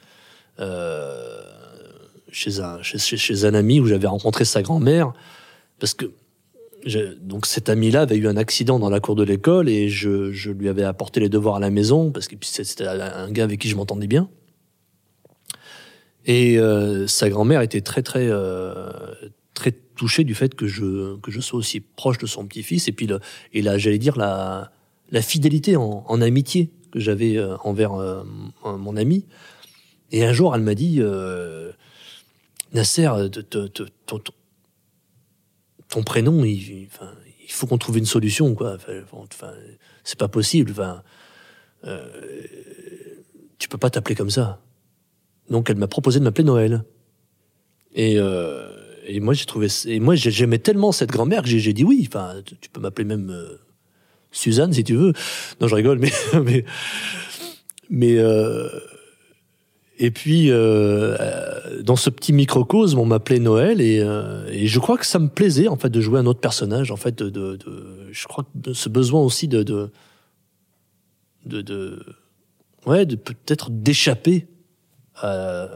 [2.31, 5.13] chez un, chez, chez un ami où j'avais rencontré sa grand-mère,
[5.79, 6.11] parce que
[7.21, 10.51] donc cet ami-là avait eu un accident dans la cour de l'école et je, je,
[10.51, 13.67] lui avais apporté les devoirs à la maison parce que c'était un gars avec qui
[13.67, 14.29] je m'entendais bien.
[16.25, 18.91] Et euh, sa grand-mère était très très euh,
[19.53, 22.91] très touchée du fait que je que je sois aussi proche de son petit-fils et
[22.91, 23.19] puis le,
[23.53, 24.71] et là j'allais dire la
[25.11, 28.23] la fidélité en, en amitié que j'avais euh, envers euh,
[28.63, 29.25] mon ami.
[30.11, 31.01] Et un jour elle m'a dit
[32.73, 33.09] euh, Nasser,
[33.49, 34.19] ton,
[35.87, 36.87] ton, prénom, il,
[37.47, 38.77] faut qu'on trouve une solution, quoi.
[40.03, 40.71] C'est pas possible.
[40.71, 41.03] Enfin,
[41.85, 42.07] euh,
[43.57, 44.61] tu peux pas t'appeler comme ça.
[45.49, 46.83] Donc, elle m'a proposé de m'appeler Noël.
[47.93, 48.69] Et, euh,
[49.21, 52.07] moi, j'ai trouvé, et moi, j'aimais tellement cette grand-mère que j'ai dit oui.
[52.07, 53.57] Enfin, tu peux m'appeler même euh,
[54.31, 55.13] Suzanne si tu veux.
[55.59, 56.11] Non, je rigole, mais
[57.89, 58.69] mais euh,
[60.01, 61.17] et puis, euh,
[61.83, 65.27] dans ce petit microcosme, on m'appelait Noël et, euh, et, je crois que ça me
[65.27, 66.89] plaisait en fait de jouer un autre personnage.
[66.89, 69.91] En fait, de, de, de je crois que ce besoin aussi de de
[71.45, 72.01] de, de
[72.85, 74.47] ouais, de peut-être d'échapper
[75.15, 75.67] à,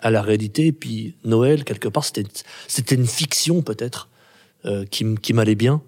[0.00, 0.68] à la réalité.
[0.68, 2.24] Et puis Noël, quelque part, c'était
[2.68, 4.08] c'était une fiction peut-être
[4.64, 5.82] euh, qui qui m'allait bien.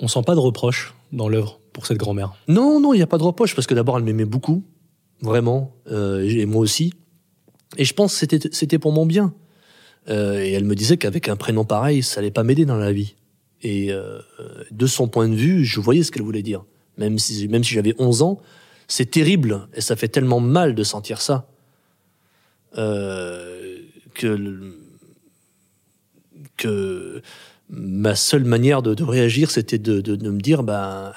[0.00, 2.32] On sent pas de reproche dans l'œuvre pour cette grand-mère?
[2.48, 4.64] Non, non, il n'y a pas de reproche parce que d'abord elle m'aimait beaucoup,
[5.20, 6.94] vraiment, euh, et moi aussi.
[7.76, 9.34] Et je pense que c'était, c'était pour mon bien.
[10.08, 12.92] Euh, et elle me disait qu'avec un prénom pareil, ça allait pas m'aider dans la
[12.92, 13.14] vie.
[13.62, 14.18] Et euh,
[14.70, 16.64] de son point de vue, je voyais ce qu'elle voulait dire.
[16.98, 18.40] Même si, même si j'avais 11 ans,
[18.88, 21.48] c'est terrible et ça fait tellement mal de sentir ça
[22.76, 23.78] euh,
[24.14, 24.74] que
[26.56, 27.22] que
[27.70, 31.14] ma seule manière de, réagir, c'était de, de, me dire, bah,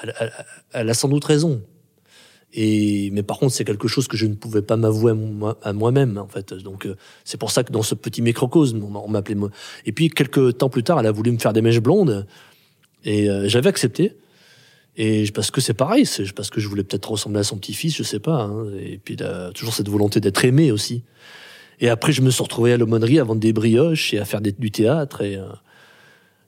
[0.72, 1.62] elle, a sans doute raison.
[2.58, 5.14] Et mais par contre, c'est quelque chose que je ne pouvais pas m'avouer
[5.62, 6.54] à moi-même en fait.
[6.54, 9.50] Donc euh, c'est pour ça que dans ce petit microcosme, on m'appelait moi.
[9.86, 12.26] Et puis quelques temps plus tard, elle a voulu me faire des mèches blondes
[13.04, 14.16] et euh, j'avais accepté.
[14.96, 17.94] Et parce que c'est pareil, c'est parce que je voulais peut-être ressembler à son petit-fils,
[17.98, 18.44] je sais pas.
[18.44, 18.68] Hein.
[18.80, 21.04] Et puis a toujours cette volonté d'être aimé aussi.
[21.82, 24.40] Et après, je me suis retrouvé à l'aumônerie à vendre des brioches et à faire
[24.40, 25.22] du théâtre.
[25.22, 25.44] Et, euh,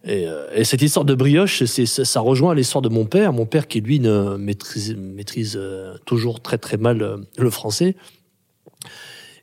[0.03, 3.33] et, euh, et, cette histoire de brioche, ça rejoint l'histoire de mon père.
[3.33, 4.95] Mon père qui, lui, ne maîtrise,
[5.55, 7.95] euh, toujours très très mal euh, le français.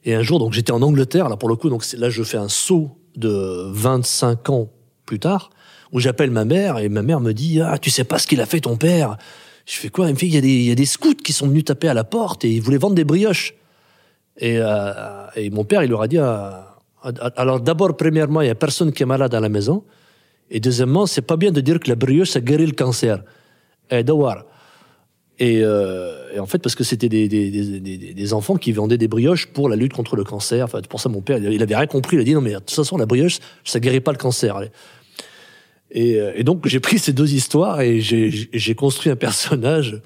[0.04, 2.36] Et un jour, donc j'étais en Angleterre, là pour le coup, donc là je fais
[2.36, 4.70] un saut de 25 ans
[5.06, 5.50] plus tard,
[5.92, 8.40] où j'appelle ma mère, et ma mère me dit «Ah, tu sais pas ce qu'il
[8.40, 9.16] a fait ton père?»
[9.66, 11.88] Je fais quoi Il me fait «Il y, a des, scouts qui sont venus taper
[11.88, 13.54] à la porte et ils voulaient vendre des brioches.»
[14.36, 14.60] et,
[15.50, 19.06] mon père, il leur a dit Alors d'abord, premièrement, il y a personne qui est
[19.06, 19.84] malade à la maison.
[20.50, 23.22] Et deuxièmement, c'est pas bien de dire que la brioche, ça guérit le cancer.
[23.90, 24.44] Et voir.
[25.38, 29.46] Et, euh, et, en fait, parce que c'était des, des, enfants qui vendaient des brioches
[29.46, 30.64] pour la lutte contre le cancer.
[30.64, 32.16] Enfin, pour ça, mon père, il avait rien compris.
[32.16, 34.60] Il a dit non, mais de toute façon, la brioche, ça guérit pas le cancer.
[35.90, 40.00] Et, euh, et donc, j'ai pris ces deux histoires et j'ai construit un personnage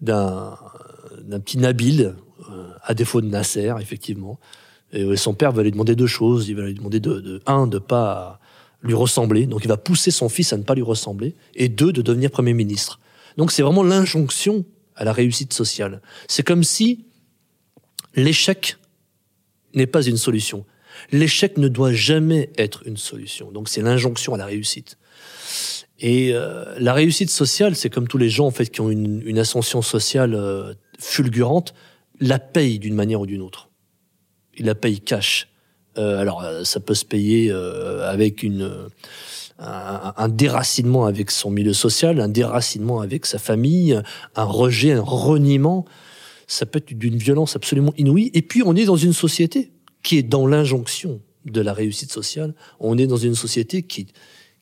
[0.00, 0.56] d'un
[1.24, 2.14] d'un petit Nabil,
[2.50, 4.38] euh, à défaut de Nasser, effectivement.
[4.92, 6.48] Et son père va lui demander deux choses.
[6.48, 8.40] Il va lui demander de, de un, de pas
[8.84, 9.46] lui ressembler.
[9.46, 11.34] Donc il va pousser son fils à ne pas lui ressembler.
[11.56, 13.00] Et deux, de devenir Premier ministre.
[13.36, 16.00] Donc c'est vraiment l'injonction à la réussite sociale.
[16.28, 17.06] C'est comme si
[18.14, 18.76] l'échec
[19.74, 20.64] n'est pas une solution.
[21.10, 23.50] L'échec ne doit jamais être une solution.
[23.50, 24.98] Donc c'est l'injonction à la réussite.
[25.98, 29.22] Et euh, la réussite sociale, c'est comme tous les gens en fait qui ont une,
[29.24, 31.74] une ascension sociale euh, fulgurante,
[32.20, 33.70] la paye d'une manière ou d'une autre.
[34.56, 35.48] Il la paye cash.
[35.98, 38.88] Euh, alors, euh, ça peut se payer euh, avec une
[39.58, 44.00] un, déracinement avec son milieu social, un déracinement avec sa famille,
[44.34, 45.84] un rejet, un reniement.
[46.48, 48.30] Ça peut être d'une violence absolument inouïe.
[48.34, 49.70] Et puis, on est dans une société
[50.02, 52.54] qui est dans l'injonction de la réussite sociale.
[52.80, 54.08] On est dans une société qui,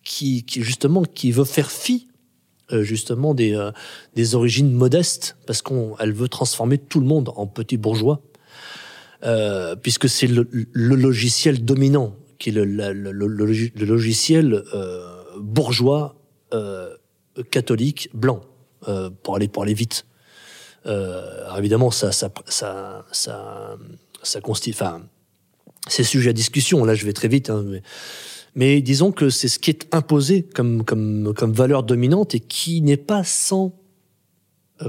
[0.05, 2.09] qui, qui justement, qui veut faire fi
[2.73, 3.71] euh, justement des, euh,
[4.15, 8.23] des origines modestes, parce qu'elle veut transformer tout le monde en petit bourgeois,
[9.25, 16.17] euh, puisque c'est le, le, logiciel dominant qui est le, le, le logiciel euh, bourgeois
[16.53, 16.93] euh,
[17.53, 18.41] catholique blanc
[18.89, 20.07] euh, pour aller pour aller vite.
[20.85, 23.77] alors évidemment, ça ça ça ça
[24.25, 24.75] ça constitue.
[24.75, 25.03] Enfin,
[25.87, 26.85] c'est sujet à discussion.
[26.85, 27.49] Là, je vais très vite.
[27.49, 27.83] Hein, mais,
[28.57, 32.83] mais, disons que c'est ce qui est imposé comme comme comme valeur dominante et qui
[32.83, 33.73] n'est pas sans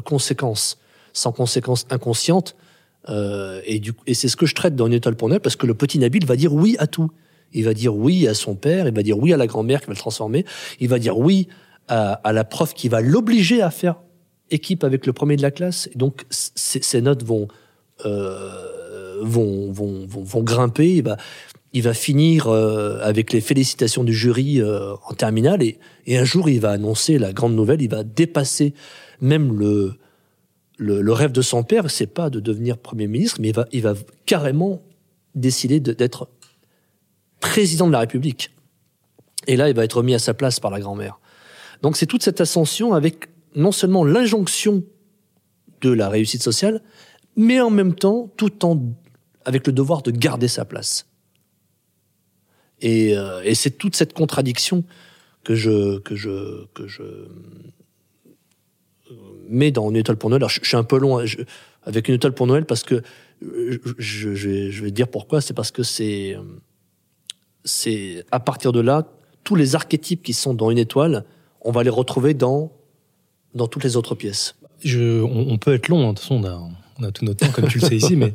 [0.06, 0.80] conséquences,
[1.14, 2.56] sans conséquences inconscientes.
[3.10, 5.68] Euh, et, et c'est ce que je traite dans Une étoile pour Noël, parce que
[5.68, 7.12] le petit Nabil va dire oui à tout.
[7.54, 9.88] Il va dire oui à son père, il va dire oui à la grand-mère qui
[9.88, 10.46] va le transformer,
[10.80, 11.48] il va dire oui
[11.88, 13.96] à, à la prof qui va l'obliger à faire
[14.52, 15.90] équipe avec le premier de la classe.
[15.94, 17.48] Et donc, ses notes vont,
[18.06, 20.96] euh, vont, vont, vont, vont, grimper.
[20.96, 21.18] Il va,
[21.74, 25.64] il va finir euh, avec les félicitations du jury euh, en terminale.
[25.64, 27.82] Et, et, un jour, il va annoncer la grande nouvelle.
[27.82, 28.74] Il va dépasser
[29.22, 29.94] même le,
[30.78, 31.90] le, le rêve de son père.
[31.90, 33.94] C'est pas de devenir premier ministre, mais il va, il va
[34.26, 34.82] carrément
[35.36, 36.30] décider d'être
[37.40, 38.52] président de la République.
[39.48, 41.20] Et là, il va être remis à sa place par la grand-mère.
[41.82, 44.84] Donc c'est toute cette ascension avec non seulement l'injonction
[45.82, 46.82] de la réussite sociale,
[47.36, 48.80] mais en même temps, tout en
[49.46, 51.08] avec le devoir de garder sa place.
[52.80, 54.84] Et, euh, et c'est toute cette contradiction
[55.44, 57.04] que je que je que je
[59.50, 60.42] mets dans une étoile pour Noël.
[60.42, 61.24] Alors, je, suis un peu long
[61.84, 63.02] avec une étoile pour Noël parce que
[63.42, 64.30] je,
[64.84, 65.42] vais dire pourquoi.
[65.42, 66.38] C'est parce que c'est
[67.66, 69.08] c'est à partir de là,
[69.44, 71.26] tous les archétypes qui sont dans une étoile,
[71.62, 72.72] on va les retrouver dans,
[73.56, 74.56] dans toutes les autres pièces.
[74.86, 76.10] On, peut être long, hein.
[76.10, 78.16] de toute façon, on a, on a, tout notre temps, comme tu le sais ici,
[78.18, 78.34] mais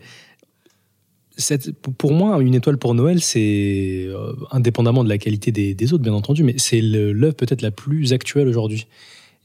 [1.37, 5.93] cette, pour moi, une étoile pour Noël, c'est euh, indépendamment de la qualité des, des,
[5.93, 8.87] autres, bien entendu, mais c'est l'œuvre peut-être la plus actuelle aujourd'hui.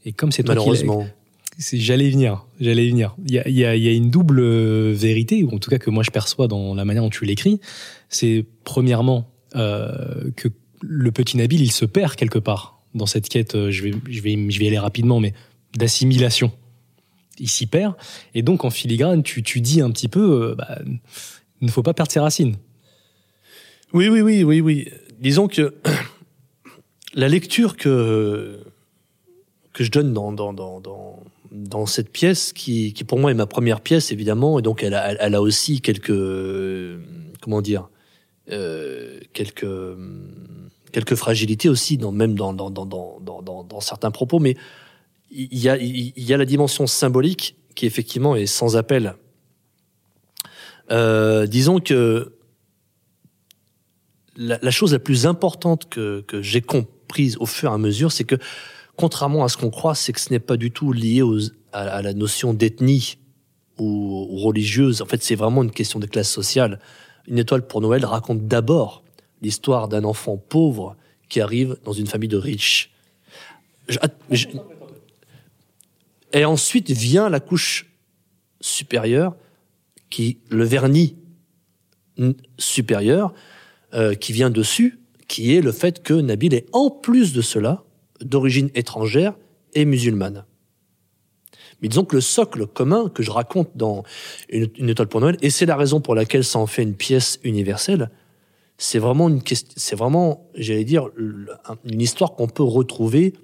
[0.04, 1.06] Et comme c'est malheureusement,
[1.58, 3.14] j'allais venir, j'allais venir.
[3.26, 4.42] Il y a, y, a, y a, une double
[4.92, 7.60] vérité, ou en tout cas que moi je perçois dans la manière dont tu l'écris.
[8.08, 10.48] C'est premièrement euh, que
[10.80, 14.20] le petit Nabil, il se perd quelque part dans cette quête, euh, je vais, je
[14.20, 15.34] vais, je vais aller rapidement, mais
[15.76, 16.52] d'assimilation.
[17.38, 17.94] Il s'y perd.
[18.34, 20.78] Et donc, en filigrane, tu, tu dis un petit peu, euh, bah,
[21.60, 22.56] il ne faut pas perdre ses racines.
[23.92, 24.88] Oui, oui, oui, oui, oui.
[25.18, 25.74] Disons que
[27.14, 28.60] la lecture que,
[29.72, 31.22] que je donne dans, dans, dans, dans,
[31.54, 34.94] dans cette pièce, qui, qui pour moi est ma première pièce, évidemment, et donc elle
[34.94, 36.12] a, elle a aussi quelques,
[37.40, 37.88] comment dire,
[38.50, 39.66] euh, quelques
[40.92, 44.56] quelques fragilités aussi, dans, même dans, dans, dans, dans, certains propos, mais
[45.30, 49.16] il y, a, il y a la dimension symbolique qui effectivement est sans appel.
[50.92, 52.36] Euh, disons que
[54.36, 58.12] la, la, chose la plus importante que, que j'ai comprise au fur et à mesure,
[58.12, 58.36] c'est que
[58.96, 61.38] contrairement à ce qu'on croit, c'est que ce n'est pas du tout lié aux,
[61.72, 63.18] à, la notion d'ethnie
[63.78, 65.02] ou, ou, religieuse.
[65.02, 66.78] En fait, c'est vraiment une question de classe sociale.
[67.26, 69.02] Une étoile pour Noël raconte d'abord
[69.42, 70.96] l'histoire d'un enfant pauvre
[71.28, 72.92] qui arrive dans une famille de riches.
[76.32, 77.90] Et ensuite vient la couche
[78.60, 79.36] supérieure,
[80.10, 81.16] qui le vernis
[82.58, 83.34] supérieur,
[83.94, 87.84] euh, qui vient dessus, qui est le fait que Nabil est en plus de cela
[88.24, 89.34] d'origine étrangère
[89.74, 90.44] et musulmane.
[91.80, 94.04] Mais disons que le socle commun que je raconte dans
[94.48, 97.38] une, étoile pour Noël, et c'est la raison pour laquelle ça en fait une pièce
[97.42, 98.10] universelle,
[98.78, 103.34] c'est vraiment une question, c'est vraiment, j'allais dire, une histoire qu'on peut retrouver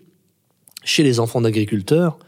[0.82, 2.18] chez les enfants d'agriculteurs,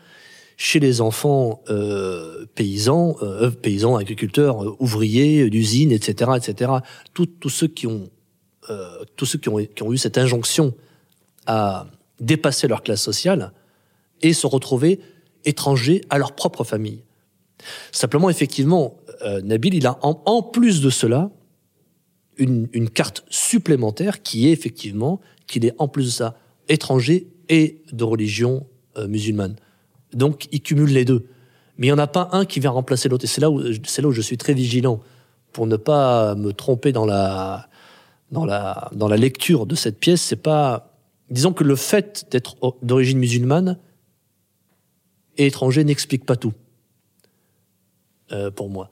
[0.56, 6.72] chez les enfants euh, paysans, euh, paysans, agriculteurs, euh, ouvriers d'usines, etc., etc.
[7.14, 8.08] Tous, ceux qui ont,
[8.70, 10.74] euh, tous ceux qui ont, qui ont eu cette injonction
[11.46, 11.86] à
[12.22, 13.52] dépasser leur classe sociale
[14.22, 15.00] et se retrouver
[15.44, 17.02] étrangers à leur propre famille.
[17.90, 21.30] Simplement, effectivement, euh, Nabil, il a en, plus de cela
[22.38, 26.36] une, carte supplémentaire qui est effectivement qu'il est en plus de ça
[26.68, 28.66] étranger et de religion
[28.96, 29.56] euh, musulmane.
[30.12, 31.26] Donc, il cumule les deux.
[31.76, 33.24] Mais il n'y en a pas un qui vient remplacer l'autre.
[33.24, 35.00] Et c'est là, où, là où je suis très vigilant
[35.52, 37.68] pour ne pas me tromper dans la,
[38.30, 40.22] dans la, dans la lecture de cette pièce.
[40.22, 40.91] C'est pas,
[41.32, 43.78] disons que le fait d'être d'origine musulmane
[45.38, 46.52] et étranger n'explique pas tout,
[48.32, 48.90] euh, pour moi.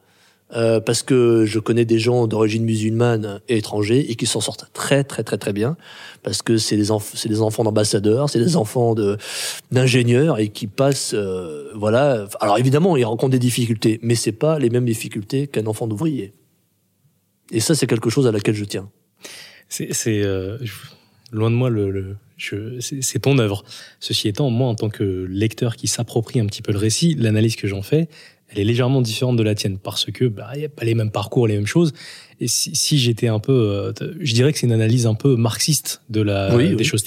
[0.52, 4.66] euh, parce que je connais des gens d'origine musulmane et étrangers et qui s'en sortent
[4.72, 5.76] très très très très bien
[6.22, 8.94] parce que c'est des c'est des enfants d'ambassadeurs, c'est des enfants
[9.70, 12.26] d'ingénieurs et qui passent euh, voilà.
[12.40, 16.34] Alors évidemment, ils rencontrent des difficultés, mais c'est pas les mêmes difficultés qu'un enfant d'ouvrier.
[17.52, 18.90] Et ça, c'est quelque chose à laquelle je tiens.
[19.68, 19.92] C'est
[20.24, 20.58] euh,
[21.30, 22.16] loin de moi le, le
[22.80, 23.64] c'est ton œuvre.
[24.00, 27.56] Ceci étant, moi, en tant que lecteur qui s'approprie un petit peu le récit, l'analyse
[27.56, 28.08] que j'en fais,
[28.48, 30.94] elle est légèrement différente de la tienne parce que bah il y a pas les
[30.94, 31.92] mêmes parcours, les mêmes choses.
[32.40, 35.36] Et si, si j'étais un peu, euh, je dirais que c'est une analyse un peu
[35.36, 37.04] marxiste de la des choses.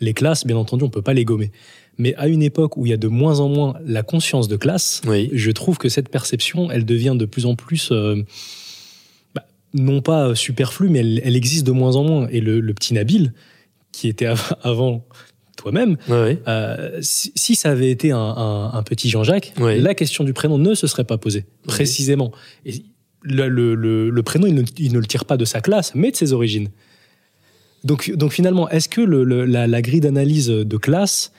[0.00, 1.52] Les classes, bien entendu, on peut pas les gommer.
[1.98, 4.56] Mais à une époque où il y a de moins en moins la conscience de
[4.56, 5.02] classe,
[5.32, 8.22] je trouve que cette perception, elle devient de plus en plus, euh,
[9.34, 12.28] bah, non pas superflue, mais elle, elle, existe de moins en moins.
[12.28, 13.32] Et le, le petit Nabil,
[13.92, 14.28] qui était
[14.62, 15.06] avant
[15.56, 20.86] toi-même, euh, si, ça avait été un, petit Jean-Jacques, la question du prénom ne se
[20.86, 22.32] serait pas posée, précisément.
[22.66, 22.84] Et
[23.22, 26.68] le, prénom, il ne, le tire pas de sa classe, mais de ses origines.
[27.84, 31.32] Donc, donc finalement, est-ce que la, grille d'analyse de classe,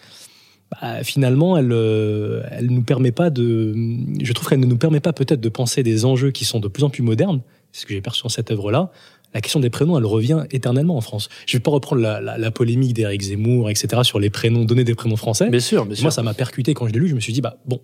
[0.72, 3.74] bah, finalement, elle, euh, elle nous permet pas de,
[4.22, 6.68] je trouve qu'elle ne nous permet pas peut-être de penser des enjeux qui sont de
[6.68, 7.42] plus en plus modernes,
[7.72, 8.92] c'est ce que j'ai perçu dans cette œuvre-là,
[9.34, 11.30] la question des prénoms, elle revient éternellement en France.
[11.48, 15.18] Je vais pas reprendre la, polémique d'Éric Zemmour, etc., sur les prénoms, donner des prénoms
[15.18, 15.50] français.
[15.50, 16.04] Bien sûr, bien sûr.
[16.04, 17.08] Moi, ça m'a percuté quand je l'ai lu.
[17.08, 17.82] Je me suis dit, bah bon,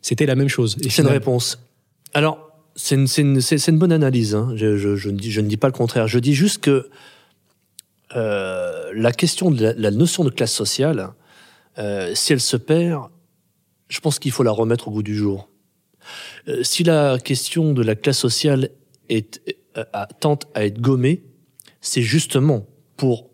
[0.00, 0.76] c'était la même chose.
[0.80, 1.58] C'est une réponse.
[2.14, 4.34] Alors, c'est une, une, une, bonne analyse.
[4.34, 4.52] Hein.
[4.54, 6.08] Je, je, je, ne dis, je, ne dis, pas le contraire.
[6.08, 6.88] Je dis juste que
[8.14, 11.12] euh, la question de la, notion de classe sociale,
[11.78, 13.08] euh, si elle se perd,
[13.88, 15.48] je pense qu'il faut la remettre au goût du jour.
[16.48, 18.70] Euh, si la question de la classe sociale
[19.08, 19.40] est
[19.76, 19.84] euh,
[20.20, 21.24] tente à être gommé,
[21.80, 22.66] c'est justement
[22.96, 23.30] pour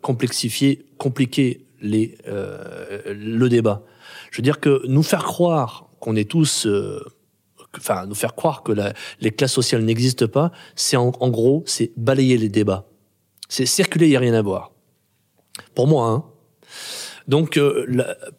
[0.00, 3.84] complexifier, compliquer les, euh, le débat.
[4.30, 7.00] Je veux dire que nous faire croire qu'on est tous, euh,
[7.76, 11.92] enfin nous faire croire que la, les classes sociales n'existent pas, c'est en, gros c'est
[11.96, 12.86] balayer les débats,
[13.48, 14.72] c'est circuler, il y a rien à voir.
[15.74, 16.24] Pour moi, hein.
[17.28, 17.60] Donc,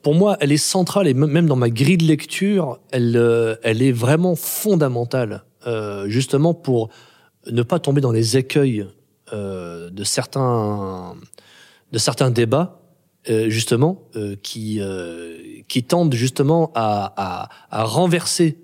[0.01, 3.91] pour moi, elle est centrale et même dans ma grille de lecture, elle, elle est
[3.91, 6.89] vraiment fondamentale euh, justement pour
[7.45, 8.87] ne pas tomber dans les écueils
[9.31, 11.15] euh, de certains
[11.91, 12.81] de certains débats
[13.29, 14.03] euh, justement
[14.41, 14.81] qui
[15.67, 18.57] qui tendent justement à, à, à renverser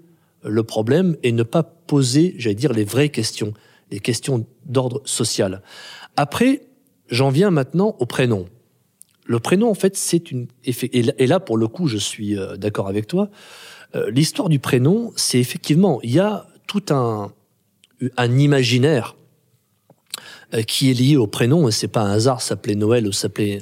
[0.44, 3.54] le problème et ne pas poser, j'allais dire, les vraies questions,
[3.92, 5.62] les questions d'ordre social.
[6.16, 6.64] Après,
[7.10, 8.48] j'en viens maintenant au prénom.
[9.26, 13.08] Le prénom, en fait, c'est une et là pour le coup, je suis d'accord avec
[13.08, 13.30] toi.
[14.10, 17.32] L'histoire du prénom, c'est effectivement, il y a tout un,
[18.18, 19.16] un imaginaire
[20.54, 23.62] euh, qui est lié au prénom, et c'est pas un hasard, s'appelait Noël ou s'appelait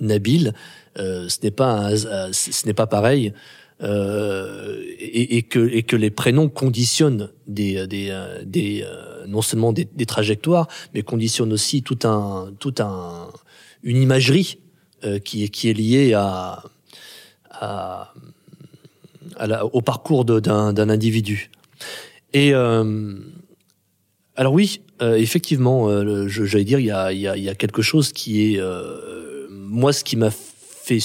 [0.00, 0.52] Nabil,
[0.98, 3.32] euh, ce n'est pas euh, ce pas pareil,
[3.80, 8.12] et, que et que les prénoms conditionnent des des,
[8.44, 8.84] des
[9.28, 13.28] non seulement des, trajectoires, mais conditionnent aussi tout un tout un
[13.84, 14.58] une imagerie
[15.24, 16.64] qui est qui est liée à,
[19.72, 21.50] au parcours d'un individu.
[22.32, 23.14] Et euh,
[24.36, 27.82] alors oui, euh, effectivement, euh, j'allais dire, il y a, y, a, y a, quelque
[27.82, 28.62] chose qui est
[29.50, 30.98] moi ce qui m'a fait,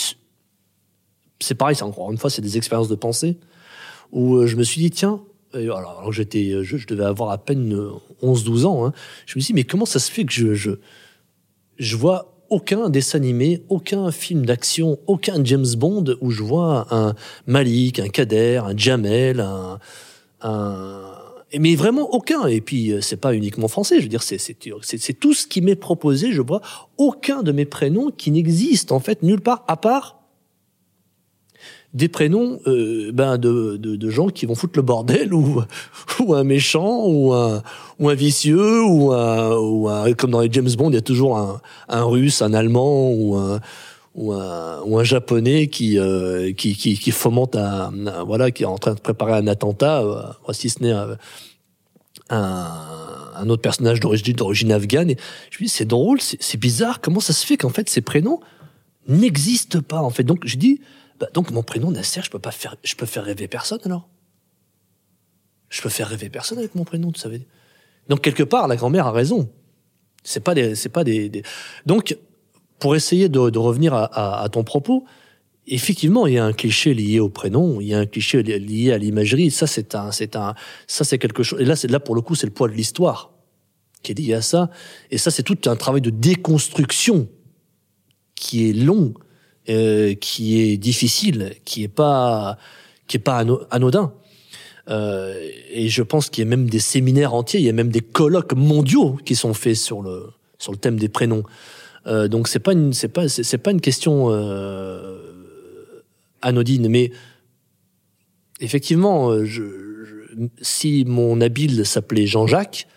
[1.39, 3.37] c'est pareil, c'est encore une fois, c'est des expériences de pensée
[4.11, 5.21] où je me suis dit tiens,
[5.53, 7.75] alors, alors j'étais, je, je, devais avoir à peine
[8.21, 8.93] 11-12 ans, hein,
[9.25, 10.71] je me suis dit mais comment ça se fait que je, je,
[11.77, 17.15] je vois aucun dessin animé, aucun film d'action, aucun James Bond où je vois un
[17.47, 19.79] Malik, un Kader, un Jamel, un,
[20.41, 21.12] un
[21.59, 22.47] mais vraiment aucun.
[22.47, 23.97] Et puis euh, c'est pas uniquement français.
[23.97, 26.31] Je veux dire, c'est c'est tout ce qui m'est proposé.
[26.31, 26.61] Je vois
[26.97, 30.19] aucun de mes prénoms qui n'existe en fait nulle part à part
[31.93, 35.61] des prénoms euh, ben de, de, de, gens qui vont foutre le bordel ou
[36.19, 37.61] ou un méchant ou un
[37.99, 41.01] ou un vicieux ou un, ou un comme dans les James Bond il y a
[41.01, 43.59] toujours un, un russe un allemand ou un
[44.15, 47.91] ou un, ou un japonais qui, euh, qui, qui, qui fomente un,
[48.23, 51.17] voilà qui est en train de préparer un attentat euh, si ce n'est un,
[52.29, 55.15] un, autre personnage d'origine d'origine afghane.
[55.49, 58.39] Je me dis c'est drôle c'est bizarre comment ça se fait qu'en fait ces prénoms
[59.07, 60.23] n'existent pas en fait?
[60.23, 60.79] Donc je dis
[61.19, 64.09] bah, donc mon prénom Nasser je peux pas faire je peux faire rêver personne alors?
[65.69, 67.47] Je peux faire rêver personne avec mon prénom tu savais?
[68.09, 69.49] Donc quelque part la grand-mère a raison.
[70.23, 71.43] C'est pas des c'est pas des, des...
[71.87, 72.15] donc
[72.83, 75.05] pour essayer de, de revenir à, à, à, ton propos,
[75.67, 78.91] effectivement, il y a un cliché lié au prénom, il y a un cliché lié
[78.91, 79.51] à l'imagerie.
[79.51, 80.53] Ça, c'est un, c'est un,
[80.85, 81.61] ça, c'est quelque chose.
[81.61, 83.31] Et là, c'est là pour le coup, c'est le poids de l'histoire
[84.01, 84.69] qui est lié à ça.
[85.11, 87.29] Et ça, c'est tout un travail de déconstruction
[88.35, 89.13] qui est long,
[89.69, 92.57] euh, qui est difficile, qui est pas,
[93.07, 94.11] qui est pas anodin.
[94.89, 95.39] Euh,
[95.71, 98.01] et je pense qu'il y a même des séminaires entiers, il y a même des
[98.01, 101.43] colloques mondiaux qui sont faits sur le sur le thème des prénoms.
[102.05, 105.17] Euh, donc c'est pas une c'est pas c'est pas une question euh,
[106.41, 107.11] anodine, mais
[108.59, 109.63] effectivement, euh, je,
[110.61, 112.87] si mon habile s'appelait Jean-Jacques,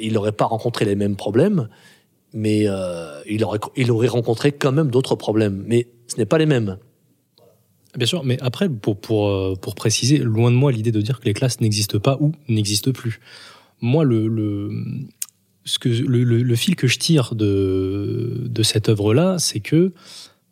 [0.00, 1.68] il n'aurait pas rencontré les mêmes problèmes,
[2.32, 6.38] mais euh, il aurait il aurait rencontré quand même d'autres problèmes, mais ce n'est pas
[6.38, 6.78] les mêmes.
[7.96, 11.20] Bien sûr, mais après, pour, pour, euh, pour préciser, loin de moi l'idée de dire
[11.20, 13.18] que les classes n'existent pas ou n'existent plus.
[13.80, 14.70] Moi, le, le,
[15.68, 19.92] ce que, le, le, le fil que je tire de, de cette œuvre-là, c'est que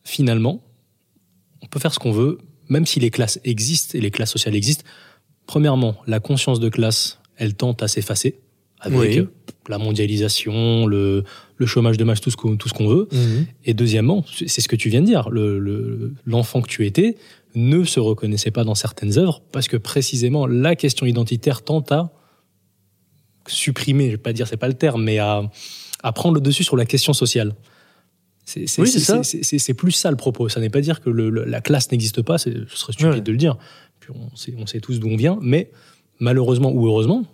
[0.04, 0.62] finalement,
[1.62, 2.38] on peut faire ce qu'on veut,
[2.68, 4.84] même si les classes existent et les classes sociales existent.
[5.46, 8.40] Premièrement, la conscience de classe, elle tente à s'effacer
[8.80, 9.26] avec Oui.
[9.68, 11.24] la mondialisation, le,
[11.56, 13.08] le chômage de masse, tout ce qu'on veut.
[13.64, 17.16] Et deuxièmement, c'est ce que tu viens de dire, le- le- l'enfant que tu étais
[17.54, 22.12] ne se reconnaissait pas dans certaines œuvres parce que précisément la question identitaire tente à
[23.48, 25.42] supprimer, je vais pas dire c'est pas le terme, mais à,
[26.02, 27.54] à prendre le dessus sur la question sociale.
[28.44, 29.22] C'est c'est- Oui, c'est ça.
[29.24, 30.48] c'est- plus ça le propos.
[30.48, 33.12] Ça n'est pas dire que le- le- la classe n'existe pas, c'est- ce serait stupide
[33.14, 33.20] Ouais.
[33.20, 33.56] de le dire.
[33.98, 35.70] Puis on, sait, on sait tous d'où on vient, mais
[36.20, 37.24] malheureusement ou heureusement,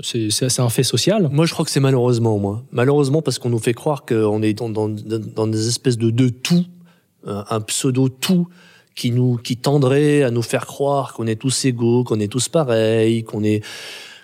[0.00, 1.28] c'est un fait social.
[1.30, 2.64] Moi, je crois que c'est malheureusement, moi.
[2.72, 6.30] Malheureusement, parce qu'on nous fait croire qu'on est dans, dans, dans des espèces de deux
[6.30, 6.64] tout,
[7.26, 8.48] euh, un pseudo tout
[8.94, 12.48] qui nous qui tendrait à nous faire croire qu'on est tous égaux, qu'on est tous
[12.48, 13.62] pareils, qu'on est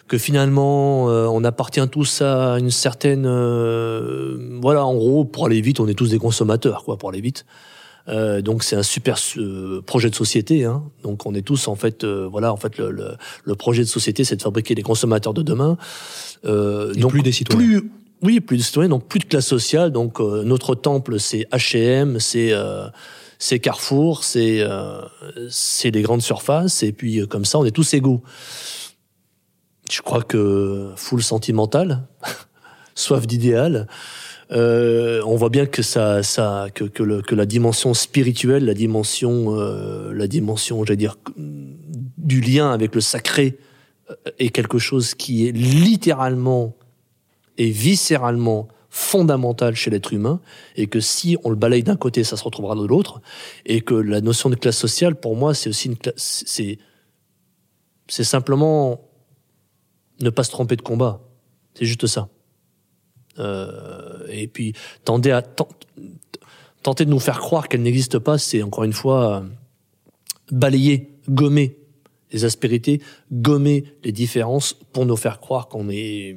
[0.09, 5.61] que finalement euh, on appartient tous à une certaine euh, voilà en gros pour aller
[5.61, 7.45] vite on est tous des consommateurs quoi pour aller vite.
[8.09, 10.83] Euh, donc c'est un super euh, projet de société hein.
[11.03, 13.89] donc on est tous en fait euh, voilà en fait le, le, le projet de
[13.89, 15.77] société c'est de fabriquer des consommateurs de demain.
[16.47, 17.81] Euh, Et donc plus des citoyens.
[17.81, 17.91] plus
[18.23, 19.93] oui plus de citoyens donc plus de classe sociale.
[19.93, 22.87] Donc euh, notre temple c'est H&M c'est euh,
[23.39, 25.03] c'est Carrefour c'est euh,
[25.51, 26.83] c'est les grandes surfaces.
[26.83, 28.23] Et puis euh, comme ça on est tous égaux
[29.91, 32.07] je crois que full sentimental
[32.95, 33.87] soif d'idéal.
[34.51, 38.75] Euh, on voit bien que ça, ça, que, que, le, que la dimension spirituelle, la
[38.75, 43.59] dimension, euh, la dimension, j'allais dire, du lien avec le sacré
[44.11, 46.77] euh, est quelque chose qui est littéralement
[47.59, 50.41] et viscéralement fondamental chez l'être humain
[50.77, 53.21] et que si on le balaye d'un côté, ça se retrouvera de l'autre
[53.67, 56.79] et que la notion de classe sociale, pour moi, c'est aussi une c'est,
[58.09, 59.08] c'est simplement
[60.21, 61.21] ne pas se tromper de combat.
[61.75, 62.29] C'est juste ça.
[63.39, 69.37] Euh, et puis tenter de nous faire croire qu'elle n'existe pas, c'est encore une fois
[69.37, 69.43] euh,
[70.51, 71.77] balayer, gommer
[72.33, 73.01] les aspérités,
[73.31, 76.37] gommer les différences pour nous faire croire qu'on est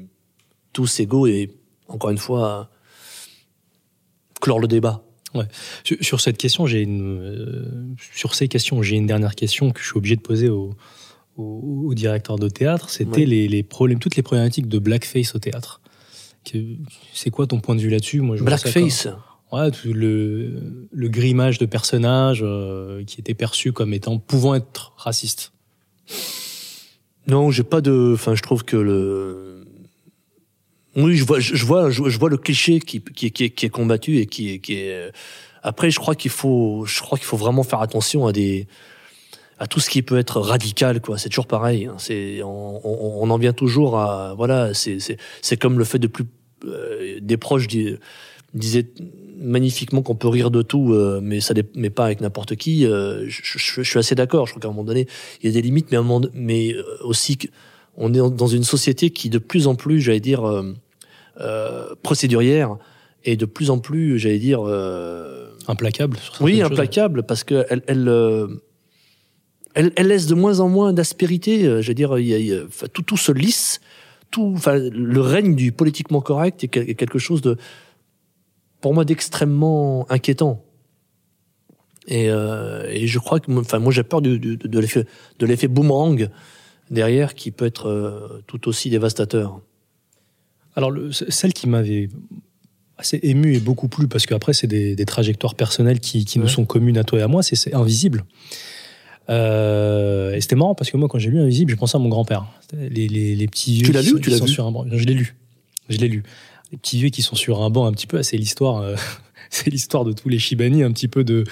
[0.73, 1.51] tous égaux et
[1.87, 2.69] encore une fois
[4.39, 5.03] clore le débat.
[6.01, 9.87] Sur, cette question, j'ai une, euh, sur ces questions, j'ai une dernière question que je
[9.87, 10.75] suis obligé de poser au,
[11.37, 12.89] au, au directeur de théâtre.
[12.89, 15.81] C'était les, les problèmes, toutes les problématiques de blackface au théâtre.
[17.13, 18.21] C'est quoi ton point de vue là-dessus?
[18.21, 19.07] Moi, je Blackface?
[19.51, 24.93] ouais, tout le, le grimage de personnages euh, qui était perçu comme étant pouvant être
[24.97, 25.53] raciste.
[27.27, 28.13] Non, j'ai pas de.
[28.15, 29.63] Enfin, je trouve que le.
[30.95, 33.69] Oui, je vois, je vois, je, vois le cliché qui, qui, qui, est- qui est
[33.69, 35.11] combattu et qui qui est.
[35.63, 38.67] Après, je crois qu'il faut, je crois qu'il faut vraiment faire attention à des,
[39.63, 41.19] à tout ce qui peut être radical, quoi.
[41.19, 41.85] C'est toujours pareil.
[41.85, 41.93] hein.
[41.99, 45.99] C'est, on, on, on en vient toujours à, voilà, c'est, c'est, c'est comme le fait
[45.99, 46.25] de plus,
[46.65, 47.95] euh, des proches di-
[48.55, 48.87] disaient
[49.37, 52.85] magnifiquement qu'on peut rire de tout, euh, mais ça, mais pas avec n'importe qui.
[52.87, 54.47] euh, je, je- je suis assez d'accord.
[54.47, 55.05] Je crois qu'à un moment donné,
[55.41, 57.37] il y a des limites, mais, à un moment, mais euh, aussi
[57.97, 60.73] on est dans- une société qui de plus en plus, j'allais dire, euh,
[61.39, 62.77] euh, procédurière
[63.25, 66.17] et de plus en plus, j'allais dire, euh, Implacable.
[66.17, 66.71] sur oui, choses.
[66.71, 68.47] implacable, parce que elle, elle, euh,
[69.73, 71.65] elle, elle laisse de moins en moins d'aspérité.
[71.65, 72.63] euh, Je veux dire, y a- y a-
[72.93, 73.79] tout, tout se lisse.
[74.29, 77.57] Tout, enfin, le règne du politiquement correct est quel- est quelque chose de,
[78.79, 80.63] pour moi, d'extrêmement inquiétant.
[82.07, 85.05] Et, euh, et je crois que, enfin, moi, j'ai peur du- du- de l'effet,
[85.39, 86.29] de l'effet boomerang
[86.89, 89.61] derrière, qui peut être euh, tout aussi dévastateur.
[90.75, 92.09] Alors, le- celle qui m'avait
[92.97, 96.47] assez ému et beaucoup plu, parce qu'après, c'est des, des trajectoires personnelles qui, qui nous
[96.47, 98.23] sont communes à toi et à moi, c'est- c'est Invisible.
[99.29, 102.09] Euh, et c'était marrant parce que moi, quand j'ai lu Invisible, j'ai pensé à mon
[102.09, 102.45] grand-père.
[102.73, 103.85] Les, les, les petits vieux.
[103.87, 104.85] Tu l'as ou sont- tu qui l'as sont vu sur un banc.
[104.91, 105.35] Je l'ai lu.
[105.89, 106.23] Je l'ai lu.
[106.71, 108.77] Les petits vieux qui sont sur un banc un petit peu, c'est l'histoire.
[108.81, 108.95] euh,
[109.49, 111.43] c'est l'histoire de tous les Chibani, un petit peu de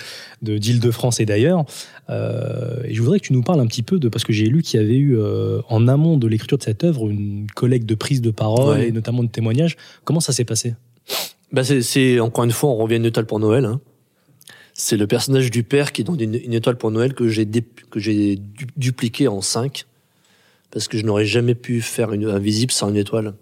[0.42, 1.66] de- d'Île-de-France et d'ailleurs.
[2.10, 4.46] Euh, et je voudrais que tu nous parles un petit peu de parce que j'ai
[4.46, 7.86] lu qu'il y avait eu euh, en amont de l'écriture de cette œuvre une collecte
[7.86, 8.88] de prise de parole Ouais.
[8.88, 9.76] et notamment de témoignages.
[10.06, 10.76] Comment ça s'est passé?
[11.52, 13.66] Bah c'est, encore une fois, on revient à une étoile pour Noël.
[13.66, 13.82] Hein.
[14.82, 18.00] C'est le personnage du père qui est dans une, étoile pour Noël que j'ai que
[18.00, 19.86] j'ai du- dupliqué en cinq.
[20.72, 23.34] parce que je n'aurais jamais pu faire une invisible sans une étoile.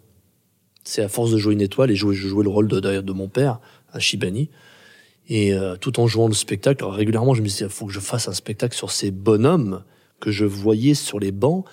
[0.84, 3.02] C'est à force de jouer une étoile et jouer, je jouais le rôle de, de,
[3.02, 3.60] de mon père,
[3.94, 4.50] un Shibani.
[5.30, 8.00] Et euh, tout en jouant le spectacle, régulièrement, je me disais, il faut que je
[8.00, 9.84] fasse un spectacle sur ces bonhommes
[10.20, 11.66] que je voyais sur les bancs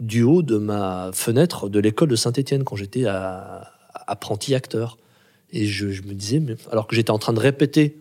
[0.00, 3.04] du haut de ma fenêtre de l'école de Saint-Étienne quand j'étais
[4.06, 4.96] apprenti acteur.
[5.50, 7.98] Et je, je, me disais, mais, alors que j'étais en train de répéter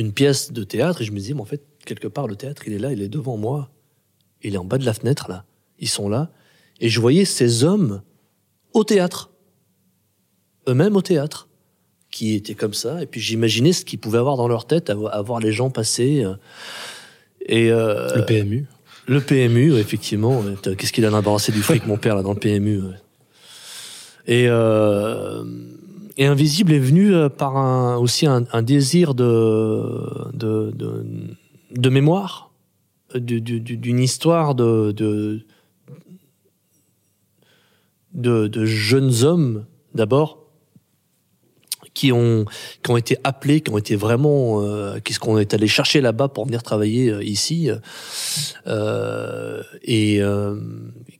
[0.00, 2.62] une pièce de théâtre, et je me disais, mais en fait, quelque part, le théâtre,
[2.66, 3.70] il est là, il est devant moi.
[4.42, 5.44] Il est en bas de la fenêtre, là.
[5.78, 6.30] Ils sont là.
[6.80, 8.02] Et je voyais ces hommes
[8.72, 9.30] au théâtre.
[10.68, 11.48] Eux-mêmes au théâtre.
[12.10, 13.02] Qui étaient comme ça.
[13.02, 16.24] Et puis j'imaginais ce qu'ils pouvaient avoir dans leur tête, à voir les gens passer.
[16.24, 16.34] Euh,
[17.44, 18.66] et euh, le PMU.
[19.06, 20.42] Le PMU, effectivement.
[20.62, 22.80] Qu'est-ce qu'il a embarrassé du fric, mon père, là, dans le PMU.
[24.26, 25.44] Et, euh,
[26.18, 31.06] et Invisible est venu euh, par un, aussi un, un désir de, de, de,
[31.70, 32.50] de mémoire,
[33.14, 35.44] d'une histoire de, de,
[38.48, 39.64] de, jeunes hommes,
[39.94, 40.44] d'abord,
[41.94, 42.44] qui ont
[42.82, 46.28] qui ont été appelés, qui ont été vraiment, euh, qu'est-ce qu'on est allé chercher là-bas
[46.28, 47.70] pour venir travailler euh, ici,
[48.66, 50.60] euh, et euh,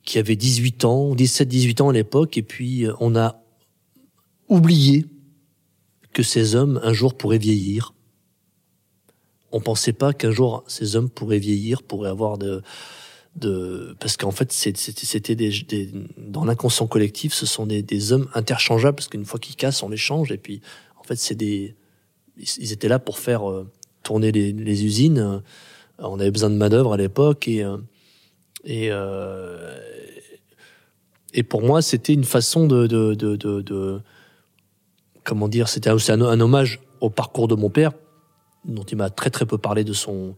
[0.03, 3.41] qui avaient 18 ans, 17-18 ans à l'époque, et puis euh, on a
[4.49, 5.05] oublié
[6.13, 7.93] que ces hommes un jour pourraient vieillir.
[9.51, 12.61] On pensait pas qu'un jour ces hommes pourraient vieillir, pourraient avoir de
[13.35, 18.27] de parce qu'en fait c'était des, des, dans l'inconscient collectif ce sont des, des hommes
[18.33, 20.61] interchangeables parce qu'une fois qu'ils cassent on les change et puis
[20.99, 21.75] en fait c'est des
[22.37, 23.69] ils étaient là pour faire euh,
[24.01, 25.43] tourner les, les, usines
[25.99, 27.77] on avait besoin de main d'œuvre à l'époque et euh,
[28.63, 29.77] et euh,
[31.33, 34.01] et pour moi c'était une façon de, de, de, de
[35.29, 37.91] comment dire c'était aussi un, hommage au parcours de mon père
[38.65, 40.35] dont il m'a très très peu parlé de son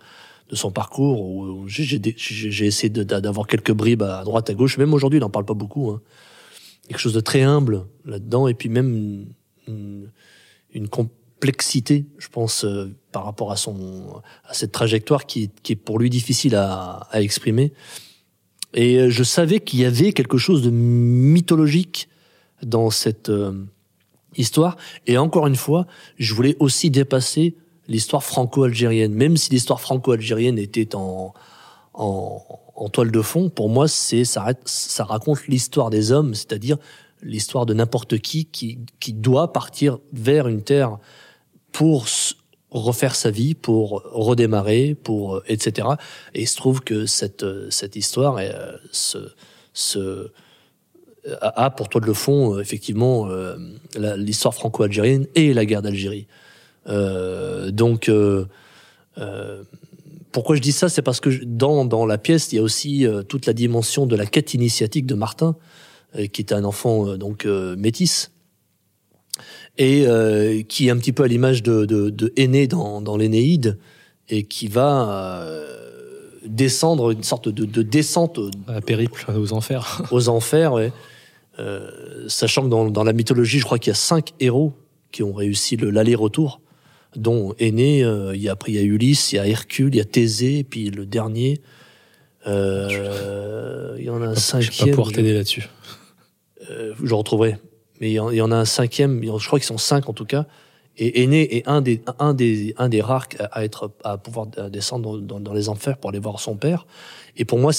[0.49, 1.65] de son parcours.
[1.67, 4.77] J'ai essayé d'avoir quelques bribes à droite, à gauche.
[4.77, 5.91] Même aujourd'hui, il n'en parle pas beaucoup.
[5.91, 6.01] Hein.
[6.89, 9.27] Quelque chose de très humble là-dedans, et puis même
[9.65, 15.77] une, complexité, je pense, euh, par rapport à son à cette trajectoire qui, qui est
[15.77, 17.71] pour lui difficile à, à exprimer.
[18.73, 22.09] Et euh, je savais qu'il y avait quelque chose de mythologique
[22.61, 23.53] dans cette euh,
[24.35, 24.77] histoire.
[25.07, 27.55] Et encore une fois, je voulais aussi dépasser
[27.87, 29.13] l'histoire franco-algérienne.
[29.13, 31.33] Même si l'histoire franco-algérienne était en,
[31.93, 32.43] en,
[32.75, 34.45] en, toile de fond, pour moi, c'est ça,
[34.99, 36.77] raconte l'histoire des hommes, c'est-à-dire
[37.21, 40.97] l'histoire de n'importe qui, qui qui doit partir vers une terre
[41.71, 42.07] pour
[42.71, 45.89] refaire sa vie, pour redémarrer, pour etc.
[46.33, 49.19] Et il se trouve que cette cette histoire euh, se,
[49.73, 50.31] se
[51.41, 53.55] a pour toile de fond effectivement euh,
[54.17, 56.27] l'histoire franco-algérienne et la guerre d'Algérie.
[56.87, 58.45] Euh, donc, euh,
[59.17, 59.63] euh,
[60.31, 60.89] pourquoi je dis ça?
[60.89, 64.15] C'est parce que dans, dans la pièce, il y a aussi toute la dimension de
[64.15, 65.55] la quête initiatique de Martin,
[66.31, 68.31] qui est un enfant donc métis
[69.77, 73.17] et euh, qui est un petit peu à l'image de, de, de Aîné dans, dans
[73.17, 73.77] l'Énéide
[74.29, 75.09] et qui va
[75.43, 75.65] euh,
[76.45, 80.91] descendre une sorte de, de descente un périple aux enfers aux enfers ouais.
[81.61, 84.73] Euh, sachant que dans, dans la mythologie je crois qu'il y a cinq héros
[85.11, 86.61] qui ont réussi l'aller-retour
[87.15, 89.93] dont Aîné, euh, il y a après il y a Ulysse, il y a Hercule,
[89.93, 91.61] il y a Thésée, et puis le dernier,
[92.47, 94.71] euh, il y en a un cinquième.
[94.71, 95.67] Je vais pas pouvoir t'aider là-dessus.
[97.03, 97.57] Je retrouverai.
[97.99, 100.45] Mais il y, en, a un cinquième, je crois qu'ils sont cinq en tout cas.
[100.97, 105.19] Et Aîné est un des, un des, un des rares à être, à pouvoir descendre
[105.19, 106.87] dans, dans, les enfers pour aller voir son père.
[107.37, 107.71] Et pour moi,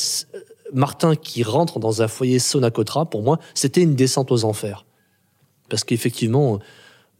[0.72, 4.84] Martin qui rentre dans un foyer Sonacotra, pour moi, c'était une descente aux enfers.
[5.68, 6.58] Parce qu'effectivement,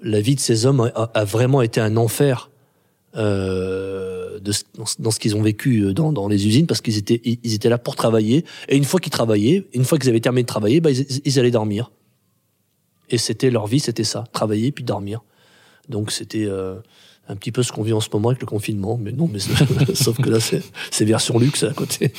[0.01, 2.51] la vie de ces hommes a, vraiment été un enfer
[3.17, 7.55] euh, dans, ce qu'ils ont vécu euh, dans, dans les usines parce qu'ils étaient ils
[7.55, 8.45] étaient là pour travailler.
[8.69, 11.51] Et une fois qu'ils travaillaient une fois qu'ils avaient terminé de travailler bah, ils, allaient
[11.51, 11.93] dormir.
[13.11, 15.23] Et c'était leur vie c'était ça travailler puis dormir.
[15.89, 16.77] Donc c'était euh,
[17.29, 19.39] un petit peu ce qu'on vit en ce moment avec le confinement mais non mais
[19.95, 22.13] sauf que là c'est version luxe à côté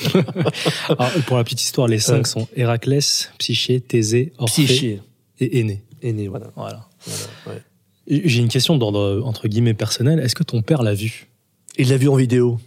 [0.88, 5.00] Alors, pour la petite histoire les cinq sont Héraclès Psyché Thésée Orphée Psyché.
[5.40, 7.62] et Aîné Aîné voilà voilà, voilà ouais.
[8.06, 10.20] J'ai une question d'ordre entre guillemets personnel.
[10.20, 11.28] Est-ce que ton père l'a vu?
[11.78, 12.60] Il l'a vu en vidéo.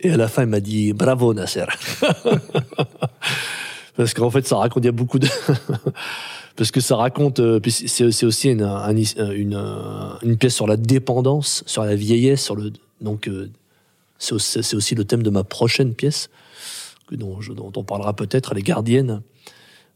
[0.00, 1.64] Et à la fin, il m'a dit bravo Nasser.
[3.96, 5.28] Parce qu'en fait, ça raconte, il y a beaucoup de.
[6.58, 9.54] Parce que ça raconte, euh, c'est aussi une, une,
[10.22, 12.72] une, pièce sur la dépendance, sur la vieillesse, sur le.
[13.00, 13.48] Donc, euh,
[14.18, 16.30] c'est aussi le thème de ma prochaine pièce,
[17.12, 17.38] dont,
[17.76, 19.22] on parlera peut-être, Les Gardiennes.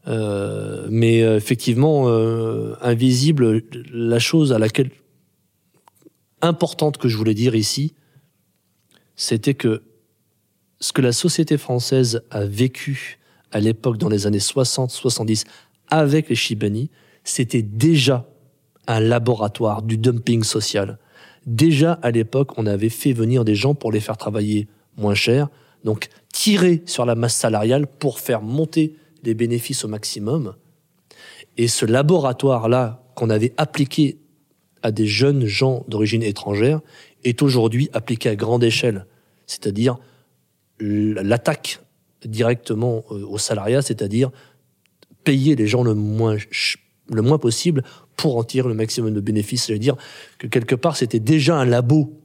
[0.07, 4.91] Euh, mais euh, effectivement, euh, invisible, la chose à laquelle
[6.41, 7.93] importante que je voulais dire ici,
[9.17, 9.83] c'était que
[10.79, 13.19] ce que la société française a vécu
[13.51, 15.43] à l'époque dans les années 60-70
[15.89, 16.89] avec les Chibani,
[17.23, 18.27] c'était déjà
[18.87, 20.97] un laboratoire du dumping social.
[21.45, 24.67] Déjà à l'époque, on avait fait venir des gens pour les faire travailler
[24.97, 25.49] moins cher,
[25.83, 30.55] donc tirer sur la masse salariale pour faire monter les bénéfices au maximum.
[31.57, 34.19] Et ce laboratoire-là qu'on avait appliqué
[34.81, 36.81] à des jeunes gens d'origine étrangère
[37.23, 39.05] est aujourd'hui appliqué à grande échelle,
[39.45, 39.97] c'est-à-dire
[40.79, 41.79] l'attaque
[42.25, 44.31] directement euh, au salariat, c'est-à-dire
[45.23, 46.37] payer les gens le moins,
[47.11, 47.83] le moins possible
[48.15, 49.65] pour en tirer le maximum de bénéfices.
[49.65, 50.03] C'est-à-dire dire
[50.37, 52.19] que quelque part, c'était déjà un labo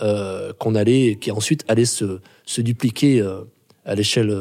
[0.00, 3.42] euh, qu'on allait, qui ensuite allait se, se dupliquer euh,
[3.84, 4.34] à l'échelle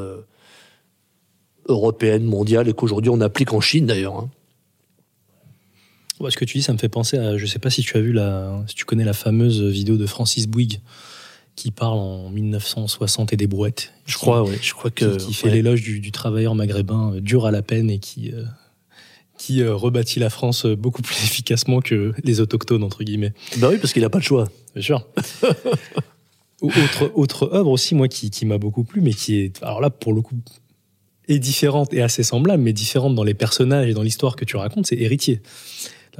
[1.68, 4.16] européenne, mondiale, et qu'aujourd'hui on applique en Chine d'ailleurs.
[4.16, 4.30] Hein.
[6.30, 8.01] ce que tu dis, ça me fait penser à, je sais pas si tu as
[8.01, 10.80] vu la, si tu connais la fameuse vidéo de Francis Bouygues
[11.62, 13.93] qui parle en 1960 et des brouettes.
[14.07, 14.55] Je crois, oui.
[14.64, 17.99] Je crois que qui, fait l'éloge du, travailleur maghrébin euh, dur à la peine et
[17.99, 18.45] qui euh,
[19.38, 23.34] qui euh, rebâtit la France beaucoup plus efficacement que les autochtones entre guillemets.
[23.57, 24.49] Bah oui, parce qu'il n'a pas le choix.
[24.74, 25.07] Bien sûr.
[26.62, 29.91] autre autre œuvre aussi moi qui, qui m'a beaucoup plu, mais qui est alors là
[29.91, 30.36] pour le coup
[31.28, 34.57] est différente et assez semblable, mais différente dans les personnages et dans l'histoire que tu
[34.57, 35.43] racontes, c'est Héritier.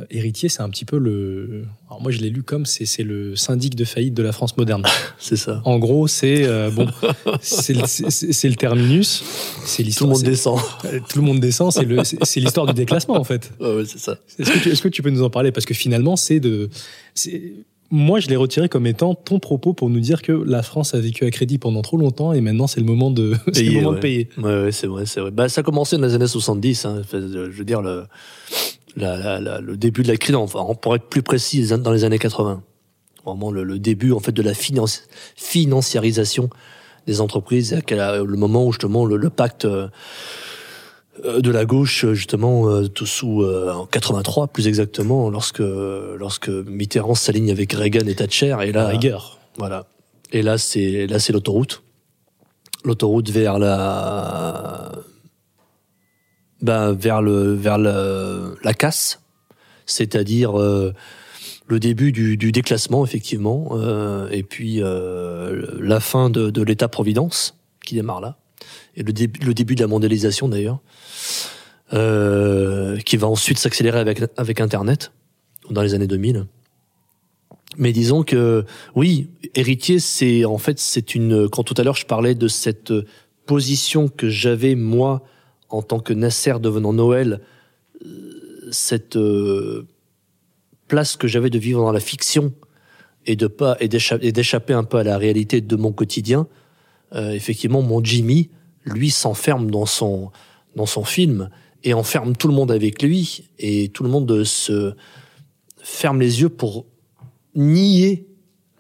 [0.10, 1.66] Héritier, c'est un petit peu le.
[1.90, 4.84] Alors moi, je l'ai lu comme c'est le syndic de faillite de la France moderne.
[5.20, 5.62] c'est ça.
[5.66, 6.88] En gros, c'est euh, bon,
[7.42, 9.24] c'est le, terminus,
[9.66, 10.10] c'est l'histoire.
[10.14, 10.60] Tout le monde descend.
[11.10, 11.72] Tout le monde descend.
[11.72, 13.52] C'est l'histoire du déclassement en fait.
[13.60, 14.18] Ouais, c'est ça.
[14.40, 15.52] Est-ce que, est que, tu peux nous en parler?
[15.52, 16.70] Parce que finalement, c'est de.
[17.94, 21.00] Moi, je l'ai retiré comme étant ton propos pour nous dire que la France a
[21.02, 23.92] vécu à crédit pendant trop longtemps et maintenant c'est le moment de, payer, le moment
[23.92, 24.30] de payer.
[24.38, 25.32] Ouais, c'est vrai, c'est vrai.
[25.32, 26.86] Bah, ça a commencé dans les années 70.
[26.86, 27.02] Hein.
[27.12, 28.06] Je veux dire, le,
[28.96, 32.64] le début de la crise, enfin, pour être plus précis, dans les années 80.
[33.26, 34.54] Vraiment le, début en fait de la
[35.36, 36.50] financiarisation
[37.08, 39.66] des entreprises, le moment où justement le, pacte
[41.26, 46.50] euh, de la gauche, justement, euh, tout sous euh, en 83 plus exactement, lorsque lorsque
[46.50, 49.40] Mitterrand s'aligne avec Reagan et Thatcher, et là, rigueur.
[49.58, 49.86] Voilà.
[50.32, 51.84] Et là, c'est là, c'est l'autoroute,
[52.86, 54.92] l'autoroute vers la
[56.62, 59.22] ben, vers le vers le, la casse,
[59.86, 60.94] c'est-à-dire euh,
[61.68, 67.58] le début du, du déclassement effectivement, euh, et puis euh, la fin de, de l'État-providence
[67.86, 68.38] qui démarre là,
[68.96, 70.80] et le, début le début de la mondialisation d'ailleurs,
[71.94, 75.12] euh, qui va ensuite s'accélérer avec avec Internet
[75.70, 76.46] dans les années 2000.
[77.78, 81.48] Mais disons que oui, héritier, c'est en fait c'est une.
[81.48, 82.92] Quand tout à l'heure je parlais de cette
[83.46, 85.24] position que j'avais moi
[85.72, 87.42] en tant que Nasser devenant Noël,
[88.06, 89.88] euh, cette euh,
[90.88, 92.54] place que j'avais de vivre dans la fiction
[93.26, 96.48] et de pas et d'échapper un peu à la réalité de mon quotidien,
[97.14, 98.50] euh, effectivement, mon Jimmy,
[98.86, 100.32] lui, s'enferme dans son
[100.76, 101.50] dans son film
[101.84, 104.94] et enferme tout le monde avec lui et tout le monde se
[105.82, 106.86] ferme les yeux pour
[107.56, 108.28] nier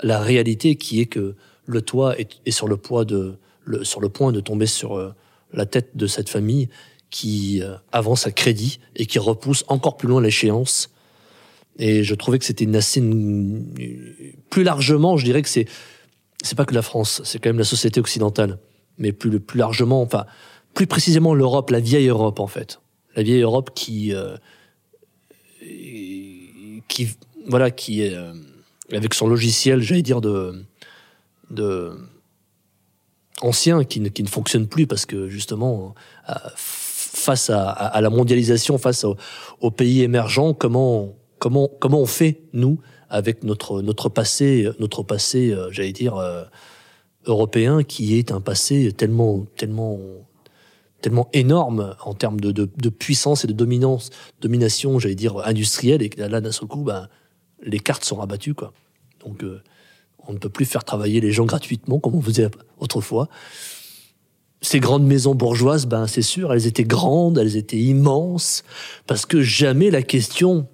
[0.02, 1.36] la réalité qui est que
[1.66, 5.14] le toit est, sur le poids de le, sur le point de tomber sur
[5.54, 6.70] la tête de cette famille
[7.10, 10.89] qui euh, avance à crédit et qui repousse encore plus loin l'échéance.
[11.78, 13.02] Et je trouvais que c'était une assez
[14.49, 15.68] plus largement, je dirais que c'est
[16.43, 18.60] c'est pas que la France, c'est quand même la société occidentale,
[18.97, 20.26] mais plus plus largement, enfin
[20.74, 22.82] plus précisément l'Europe, la vieille Europe en fait,
[23.16, 24.38] la vieille Europe qui euh,
[26.88, 27.10] qui
[27.47, 28.34] voilà qui euh,
[28.91, 30.64] avec son logiciel, j'allais dire de
[31.49, 31.91] de
[33.42, 35.96] ancien qui ne, qui ne fonctionne plus parce que justement
[37.12, 39.06] face à, la mondialisation, face
[39.60, 42.80] aux, pays émergents, comment comment comment on fait nous
[43.10, 46.44] avec notre notre passé notre passé, euh, j'allais dire euh,
[47.26, 50.00] européen, qui est un passé tellement tellement
[51.02, 56.12] tellement énorme en termes de, de, puissance et de dominance, domination, j'allais dire industrielle, et
[56.16, 57.10] là d'un seul coup, ben,
[57.64, 58.72] les cartes sont rabattues quoi.
[59.26, 59.62] Donc euh,
[60.28, 62.50] on ne peut plus faire travailler les gens gratuitement comme on faisait
[62.80, 63.30] autrefois.
[64.62, 68.64] Ces grandes maisons bourgeoises, ben c'est sûr, elles étaient grandes, elles étaient immenses,
[69.08, 70.68] parce que jamais la question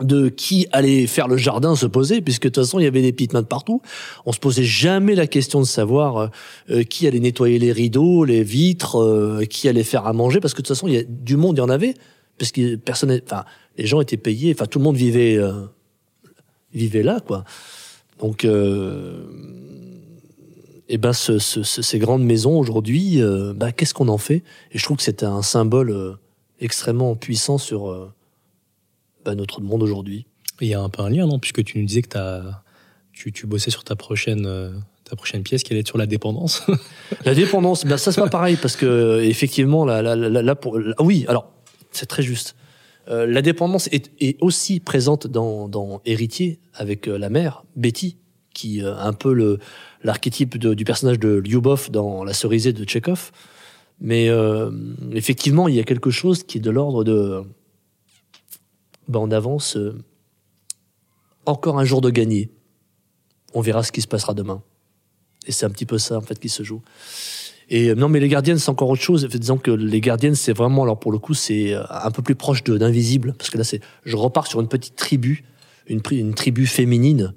[0.00, 3.12] de qui allait faire le jardin se posait, puisque de toute façon il y avait
[3.12, 3.80] des de partout.
[4.26, 6.28] On se posait jamais la question de savoir euh,
[6.70, 10.52] euh, qui allait nettoyer les rideaux, les vitres, euh, qui allait faire à manger, parce
[10.52, 11.94] que de toute façon il y a du monde, il y en avait,
[12.38, 13.44] parce que personne, enfin
[13.78, 15.38] les gens étaient payés, enfin tout le monde vivait
[16.72, 17.44] vivait là quoi.
[18.24, 19.22] Donc, euh,
[20.88, 24.42] et eh ben, ces grandes maisons aujourd'hui, euh, bah, qu'est-ce qu'on en fait?
[24.72, 26.14] Et je trouve que c'est un symbole euh,
[26.58, 28.10] extrêmement puissant sur euh,
[29.26, 30.24] bah, notre monde aujourd'hui.
[30.62, 31.38] Il y a un peu un lien, non?
[31.38, 32.62] Puisque tu nous disais que as,
[33.12, 34.48] tu, tu bossais sur ta prochaine,
[35.04, 36.62] ta prochaine pièce qui allait être sur la dépendance.
[37.26, 40.78] la dépendance, ben ça c'est pas pareil parce que effectivement là, là, là, là pour,
[40.98, 41.52] oui, alors
[41.90, 42.56] c'est très juste.
[43.08, 48.16] Euh, la dépendance est, est, aussi présente dans, dans Héritier avec euh, la mère Betty,
[48.54, 49.58] qui euh, un peu le
[50.02, 53.32] l'archétype du personnage de Lyubov dans La cerisée de Tchekhov.
[54.00, 54.70] Mais euh,
[55.12, 57.42] effectivement, il y a quelque chose qui est de l'ordre de
[59.08, 59.78] ben, on avance
[61.46, 62.50] encore un jour de gagner.
[63.54, 64.62] On verra ce qui se passera demain.
[65.46, 66.82] Et c'est un petit peu ça en fait qui se joue.
[67.68, 69.24] Et euh, non, mais les gardiennes, c'est encore autre chose.
[69.26, 72.34] Disons que les gardiennes, c'est vraiment, alors pour le coup, c'est euh, un peu plus
[72.34, 75.44] proche d'invisible, parce que là, c'est, je repars sur une petite tribu,
[75.86, 77.34] une, tribu féminine,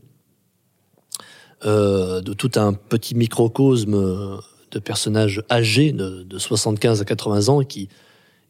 [1.66, 4.38] euh, de tout un petit microcosme euh,
[4.72, 7.90] de personnages âgés, de, de 75 à 80 ans, et qui,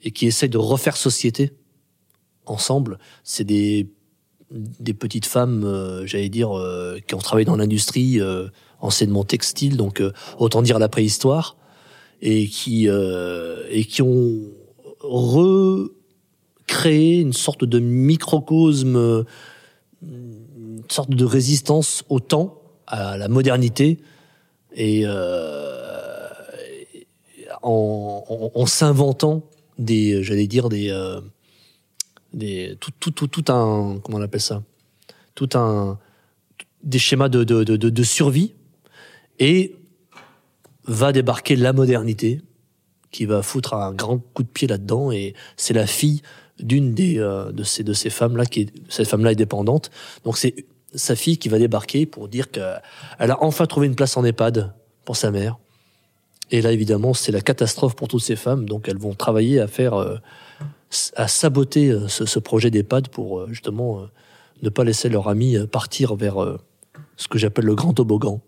[0.04, 1.54] et qui essayent de refaire société
[2.46, 2.98] ensemble.
[3.24, 3.88] C'est des,
[4.52, 8.20] des petites femmes, euh, j'allais dire, euh, qui ont travaillé dans l'industrie,
[8.80, 10.02] anciennement textile, donc
[10.38, 11.56] autant dire la préhistoire
[12.22, 14.42] et qui euh, et qui ont
[15.02, 15.92] recréé
[17.22, 19.26] une sorte de microcosme,
[20.02, 24.00] une sorte de résistance au temps, à la modernité,
[24.74, 26.28] et euh,
[27.62, 29.44] en, en, en s'inventant
[29.78, 31.22] des, j'allais dire des, euh,
[32.34, 34.64] des tout, tout, tout, tout un comment on appelle ça,
[35.36, 36.00] tout un
[36.84, 38.54] des schémas de, de, de, de survie
[39.40, 39.76] et
[40.88, 42.42] va débarquer la modernité
[43.12, 46.22] qui va foutre un grand coup de pied là-dedans et c'est la fille
[46.60, 49.36] d'une des euh, de ces de ces femmes là qui est, cette femme là est
[49.36, 49.92] dépendante.
[50.24, 50.66] Donc c'est
[50.96, 52.82] sa fille qui va débarquer pour dire qu'elle
[53.20, 54.74] a enfin trouvé une place en EHPAD
[55.06, 55.58] pour sa mère.
[56.50, 58.66] Et là évidemment c'est la catastrophe pour toutes ces femmes.
[58.66, 60.18] Donc elles vont travailler à faire euh,
[61.16, 64.08] à saboter euh, ce, ce projet d'EHPAD pour justement
[64.64, 66.38] ne pas laisser leur ami partir vers
[67.16, 68.42] ce que j'appelle le grand toboggan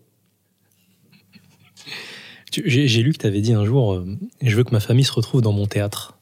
[2.50, 4.04] j'ai lu que tu avais dit un jour euh,
[4.42, 6.18] Je veux que ma famille se retrouve dans mon théâtre.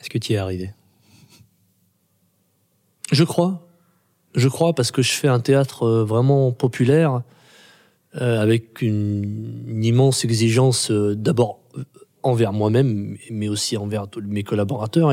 [0.00, 0.70] Est-ce que tu y es arrivé?
[3.10, 3.66] Je crois.
[4.34, 7.22] Je crois parce que je fais un théâtre euh, vraiment populaire,
[8.14, 11.60] euh, avec une, immense exigence d'abord
[12.22, 15.12] envers moi-même, mais aussi envers tous mes collaborateurs.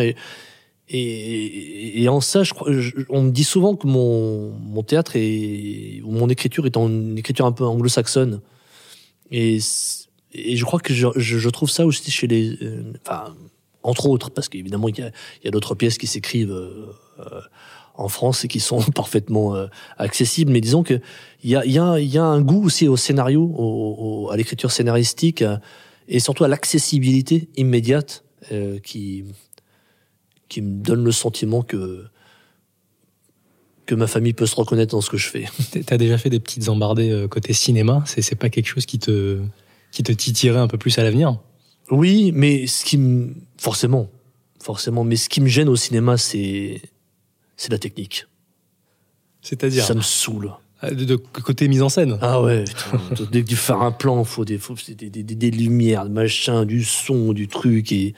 [0.88, 2.72] Et, en ça, je crois,
[3.10, 7.18] on me dit souvent que mon, mon théâtre est, ou mon écriture est en une
[7.18, 8.41] écriture un peu anglo-saxonne.
[9.32, 13.36] Et, je crois que je, je, je, trouve ça aussi chez les, euh, enfin,
[13.84, 15.11] entre autres, parce qu'évidemment il y a,
[15.43, 16.91] y a d'autres pièces qui s'écrivent euh,
[17.97, 19.67] en France et qui sont parfaitement euh,
[19.97, 20.51] accessibles.
[20.51, 20.99] Mais disons que
[21.43, 24.38] il y a, y a, y a un goût aussi au scénario, au, au, à
[24.38, 25.57] l'écriture scénaristique euh,
[26.07, 29.26] et surtout à l'accessibilité immédiate euh, qui
[30.47, 32.05] qui me donne le sentiment que
[33.86, 35.45] que ma famille peut se reconnaître dans ce que je fais.
[35.86, 38.99] T'as déjà fait des petites embardées euh, côté cinéma C'est c'est pas quelque chose qui
[38.99, 39.39] te
[39.91, 41.38] qui te titillerait un peu plus à l'avenir?
[41.91, 44.09] Oui, mais ce qui me forcément,
[44.61, 46.81] forcément, mais ce qui me gêne au cinéma, c'est
[47.57, 48.25] c'est la technique.
[49.41, 49.86] C'est-à-dire?
[49.86, 50.51] Ça me saoule.
[50.91, 54.19] De, de, côté mise en scène Ah ouais, putain, dès que tu fais un plan,
[54.19, 58.13] il faut, des, faut des, des, des, lumières, machin, du son, du truc, et,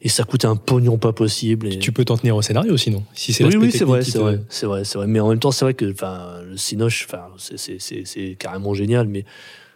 [0.00, 1.68] et ça coûte un pognon pas possible.
[1.68, 1.78] Et...
[1.78, 4.40] Tu peux t'en tenir au scénario sinon, si c'est Oui, oui, c'est vrai, c'est vrai,
[4.48, 5.06] c'est vrai, c'est vrai.
[5.06, 9.24] Mais en même temps, c'est vrai que, enfin, le Cinoche, enfin, c'est carrément génial, mais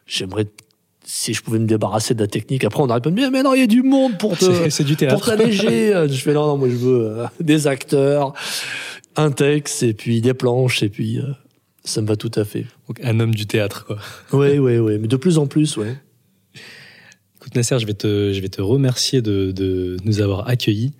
[0.06, 0.46] j'aimerais
[1.06, 2.64] si je pouvais me débarrasser de la technique.
[2.64, 5.24] Après, on aurait pas mais, mais non, il y a du monde pour te, pour
[5.24, 5.92] t'alléger.
[6.08, 8.34] je fais non, non, moi je veux euh, des acteurs,
[9.14, 11.32] un texte et puis des planches et puis euh,
[11.86, 12.66] ça me va tout à fait.
[12.88, 13.98] Donc un homme du théâtre, quoi.
[14.32, 15.96] Oui, oui, oui, mais de plus en plus, ouais.
[17.36, 20.92] Écoute Nasser, je vais te, je vais te remercier de, de nous avoir accueillis.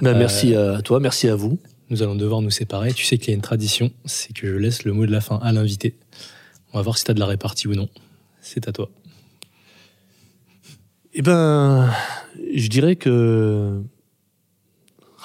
[0.00, 1.58] Ben, merci euh, à toi, merci à vous.
[1.90, 2.92] Nous allons devoir nous séparer.
[2.92, 5.20] Tu sais qu'il y a une tradition, c'est que je laisse le mot de la
[5.20, 5.94] fin à l'invité.
[6.72, 7.88] On va voir si tu as de la répartie ou non.
[8.40, 8.90] C'est à toi.
[11.12, 11.92] Eh ben,
[12.54, 13.80] je dirais que.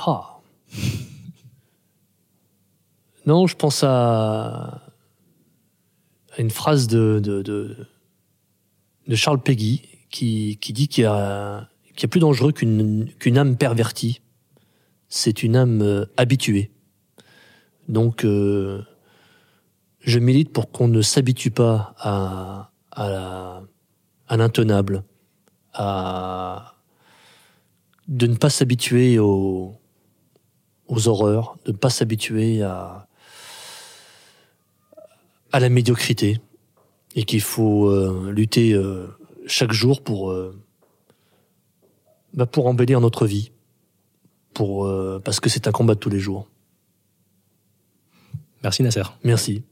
[0.05, 0.39] Ah.
[3.25, 4.88] Non, je pense à
[6.41, 7.75] une phrase de, de, de,
[9.07, 11.67] de Charles Peggy qui, qui dit qu'il y, a,
[12.01, 14.21] y a plus dangereux qu'une âme pervertie.
[15.09, 16.71] C'est une âme euh, habituée.
[17.87, 18.81] Donc, euh,
[19.99, 23.61] je milite pour qu'on ne s'habitue pas à, à,
[24.27, 25.03] à l'intenable,
[25.73, 26.75] à
[28.07, 29.75] de ne pas s'habituer aux,
[30.87, 33.08] aux horreurs, de ne pas s'habituer à,
[35.51, 36.39] à la médiocrité,
[37.15, 39.07] et qu'il faut euh, lutter euh,
[39.47, 40.55] chaque jour pour, euh,
[42.33, 43.51] bah pour embellir notre vie,
[44.53, 44.91] pour,
[45.23, 46.47] parce que c'est un combat de tous les jours.
[48.63, 49.03] Merci Nasser.
[49.23, 49.63] Merci.